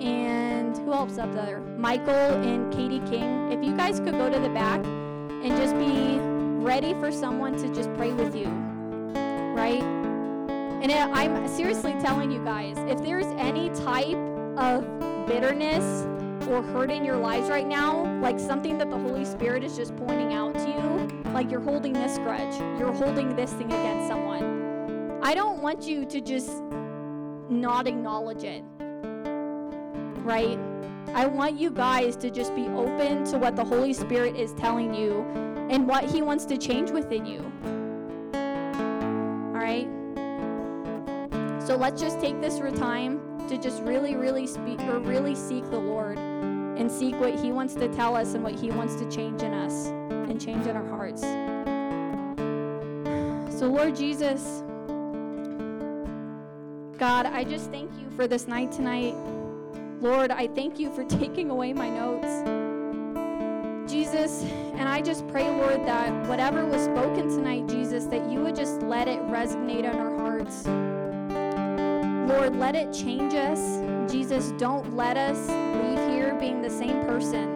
and 0.00 0.76
who 0.76 0.92
else 0.92 1.18
up 1.18 1.32
there? 1.32 1.60
Michael 1.60 2.12
and 2.14 2.72
Katie 2.72 3.00
King. 3.10 3.50
If 3.50 3.64
you 3.64 3.74
guys 3.76 4.00
could 4.00 4.12
go 4.12 4.30
to 4.30 4.38
the 4.38 4.50
back 4.50 4.84
and 4.84 5.48
just 5.56 5.76
be 5.78 6.18
ready 6.64 6.92
for 6.94 7.10
someone 7.10 7.56
to 7.56 7.74
just 7.74 7.92
pray 7.94 8.12
with 8.12 8.36
you, 8.36 8.48
right? 9.54 9.82
And 9.82 10.92
I'm 10.92 11.48
seriously 11.48 11.94
telling 12.00 12.30
you 12.30 12.44
guys, 12.44 12.76
if 12.78 13.02
there's 13.02 13.26
any 13.38 13.70
type 13.70 14.16
of 14.58 14.84
bitterness 15.26 16.06
or 16.48 16.62
hurt 16.62 16.90
in 16.90 17.04
your 17.04 17.16
lives 17.16 17.48
right 17.48 17.66
now, 17.66 18.04
like 18.20 18.38
something 18.38 18.76
that 18.78 18.90
the 18.90 18.98
Holy 18.98 19.24
Spirit 19.24 19.64
is 19.64 19.76
just 19.76 19.96
pointing 19.96 20.32
out 20.32 20.54
to 20.54 20.68
you, 20.68 21.01
like 21.32 21.50
you're 21.50 21.60
holding 21.60 21.92
this 21.92 22.18
grudge, 22.18 22.58
you're 22.78 22.92
holding 22.92 23.34
this 23.34 23.52
thing 23.52 23.66
against 23.66 24.08
someone, 24.08 25.20
I 25.22 25.34
don't 25.34 25.62
want 25.62 25.86
you 25.86 26.04
to 26.06 26.20
just 26.20 26.50
not 27.48 27.86
acknowledge 27.86 28.44
it, 28.44 28.62
right? 30.24 30.58
I 31.14 31.26
want 31.26 31.58
you 31.58 31.70
guys 31.70 32.16
to 32.16 32.30
just 32.30 32.54
be 32.54 32.66
open 32.68 33.24
to 33.26 33.38
what 33.38 33.56
the 33.56 33.64
Holy 33.64 33.92
Spirit 33.92 34.36
is 34.36 34.52
telling 34.54 34.94
you 34.94 35.22
and 35.70 35.86
what 35.86 36.04
He 36.04 36.22
wants 36.22 36.44
to 36.46 36.56
change 36.56 36.90
within 36.90 37.26
you. 37.26 37.40
All 38.34 39.60
right? 39.60 39.88
So 41.62 41.76
let's 41.76 42.00
just 42.00 42.20
take 42.20 42.40
this 42.40 42.58
time 42.78 43.20
to 43.48 43.58
just 43.58 43.82
really, 43.82 44.16
really 44.16 44.46
speak 44.46 44.80
or 44.80 44.98
really 44.98 45.34
seek 45.34 45.68
the 45.70 45.78
Lord 45.78 46.18
and 46.76 46.90
seek 46.90 47.14
what 47.20 47.38
He 47.38 47.52
wants 47.52 47.74
to 47.74 47.88
tell 47.88 48.16
us 48.16 48.34
and 48.34 48.42
what 48.42 48.54
He 48.54 48.70
wants 48.70 48.96
to 48.96 49.10
change 49.10 49.42
in 49.42 49.52
us 49.52 49.86
and 49.86 50.40
change 50.40 50.66
in 50.66 50.76
our 50.76 50.88
hearts. 50.88 51.22
So, 53.58 53.68
Lord 53.68 53.94
Jesus, 53.94 54.62
God, 56.98 57.26
I 57.26 57.44
just 57.44 57.70
thank 57.70 57.90
you 58.00 58.10
for 58.16 58.26
this 58.26 58.46
night 58.48 58.72
tonight. 58.72 59.14
Lord, 60.00 60.30
I 60.30 60.48
thank 60.48 60.78
you 60.78 60.92
for 60.92 61.04
taking 61.20 61.50
away 61.50 61.72
my 61.72 61.88
notes. 61.88 62.42
Jesus, 63.90 64.42
and 64.74 64.88
I 64.88 65.00
just 65.00 65.26
pray, 65.28 65.48
Lord, 65.48 65.86
that 65.86 66.28
whatever 66.28 66.64
was 66.64 66.84
spoken 66.84 67.28
tonight, 67.28 67.68
Jesus, 67.68 68.06
that 68.06 68.30
you 68.30 68.40
would 68.40 68.56
just 68.56 68.82
let 68.82 69.06
it 69.06 69.20
resonate 69.22 69.84
in 69.84 69.96
our 69.96 70.16
hearts. 70.16 70.66
Lord, 72.32 72.56
let 72.56 72.74
it 72.74 72.92
change 72.92 73.34
us. 73.34 73.80
Jesus, 74.10 74.52
don't 74.52 74.96
let 74.96 75.16
us 75.16 75.38
leave 75.48 75.98
here 76.08 76.11
being 76.42 76.60
the 76.60 76.68
same 76.68 77.00
person. 77.06 77.46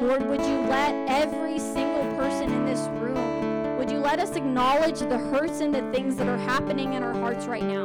Lord, 0.00 0.26
would 0.26 0.40
you 0.40 0.62
let 0.70 0.94
every 1.06 1.58
single 1.58 2.06
person 2.16 2.50
in 2.50 2.64
this 2.64 2.80
room, 2.98 3.76
would 3.76 3.90
you 3.90 3.98
let 3.98 4.18
us 4.18 4.36
acknowledge 4.36 5.00
the 5.00 5.18
hurts 5.18 5.60
and 5.60 5.74
the 5.74 5.82
things 5.92 6.16
that 6.16 6.28
are 6.28 6.38
happening 6.38 6.94
in 6.94 7.02
our 7.02 7.12
hearts 7.12 7.44
right 7.44 7.62
now? 7.62 7.84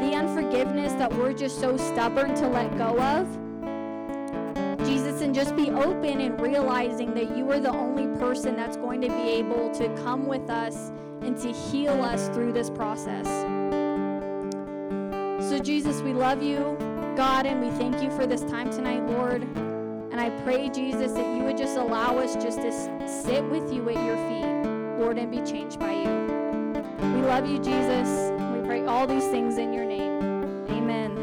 The 0.00 0.16
unforgiveness 0.16 0.92
that 0.94 1.12
we're 1.14 1.32
just 1.32 1.60
so 1.60 1.76
stubborn 1.76 2.34
to 2.34 2.48
let 2.48 2.76
go 2.76 3.00
of. 3.00 3.28
Jesus, 4.84 5.20
and 5.20 5.32
just 5.32 5.54
be 5.54 5.70
open 5.70 6.20
and 6.20 6.40
realizing 6.40 7.14
that 7.14 7.36
you 7.36 7.48
are 7.52 7.60
the 7.60 7.70
only 7.70 8.08
person 8.18 8.56
that's 8.56 8.76
going 8.76 9.00
to 9.02 9.08
be 9.08 9.22
able 9.34 9.70
to 9.70 9.88
come 10.02 10.26
with 10.26 10.50
us 10.50 10.90
and 11.20 11.36
to 11.36 11.52
heal 11.52 12.02
us 12.02 12.26
through 12.30 12.52
this 12.52 12.70
process. 12.70 13.28
So, 15.48 15.60
Jesus, 15.60 16.00
we 16.00 16.12
love 16.12 16.42
you, 16.42 16.76
God, 17.16 17.46
and 17.46 17.60
we 17.60 17.70
thank 17.76 18.02
you 18.02 18.10
for 18.10 18.26
this 18.26 18.40
time 18.42 18.70
tonight, 18.70 19.04
Lord. 19.06 19.42
And 19.42 20.18
I 20.18 20.30
pray, 20.44 20.70
Jesus, 20.70 21.12
that 21.12 21.36
you 21.36 21.44
would 21.44 21.58
just 21.58 21.76
allow 21.76 22.16
us 22.18 22.34
just 22.34 22.58
to 22.58 22.72
sit 23.08 23.44
with 23.44 23.72
you 23.72 23.88
at 23.90 23.96
your 23.96 24.16
feet, 24.28 25.00
Lord, 25.00 25.18
and 25.18 25.30
be 25.30 25.42
changed 25.42 25.78
by 25.78 25.92
you. 25.92 26.10
We 27.14 27.22
love 27.22 27.46
you, 27.46 27.58
Jesus. 27.58 28.30
We 28.54 28.66
pray 28.66 28.86
all 28.86 29.06
these 29.06 29.24
things 29.24 29.58
in 29.58 29.72
your 29.72 29.84
name. 29.84 30.22
Amen. 30.70 31.16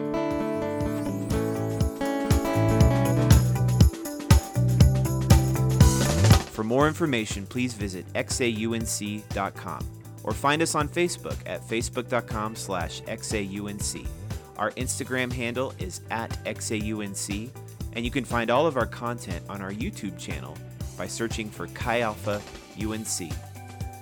For 6.52 6.64
more 6.64 6.88
information, 6.88 7.48
please 7.48 7.74
visit 7.74 8.06
xaunc.com 8.14 9.90
or 10.24 10.34
find 10.34 10.62
us 10.62 10.76
on 10.76 10.88
Facebook 10.88 11.38
at 11.46 11.62
facebook.com 11.62 12.56
slash 12.56 13.02
xaunc. 13.02 14.29
Our 14.60 14.72
Instagram 14.72 15.32
handle 15.32 15.74
is 15.80 16.02
at 16.12 16.32
xaunc, 16.44 17.50
and 17.94 18.04
you 18.04 18.12
can 18.12 18.26
find 18.26 18.52
all 18.52 18.68
of 18.68 18.76
our 18.76 18.86
content 18.86 19.42
on 19.48 19.62
our 19.62 19.72
YouTube 19.72 20.20
channel 20.20 20.58
by 20.98 21.08
searching 21.08 21.50
for 21.50 21.68
Chi 21.68 22.02
Alpha 22.02 22.42
UNC. 22.78 23.32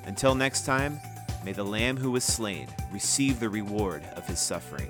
Until 0.08 0.34
next 0.34 0.66
time, 0.66 1.00
may 1.46 1.52
the 1.52 1.64
Lamb 1.64 1.96
who 1.96 2.10
was 2.10 2.24
slain 2.24 2.68
receive 2.92 3.40
the 3.40 3.50
reward 3.50 4.04
of 4.16 4.26
his 4.26 4.40
suffering. 4.40 4.90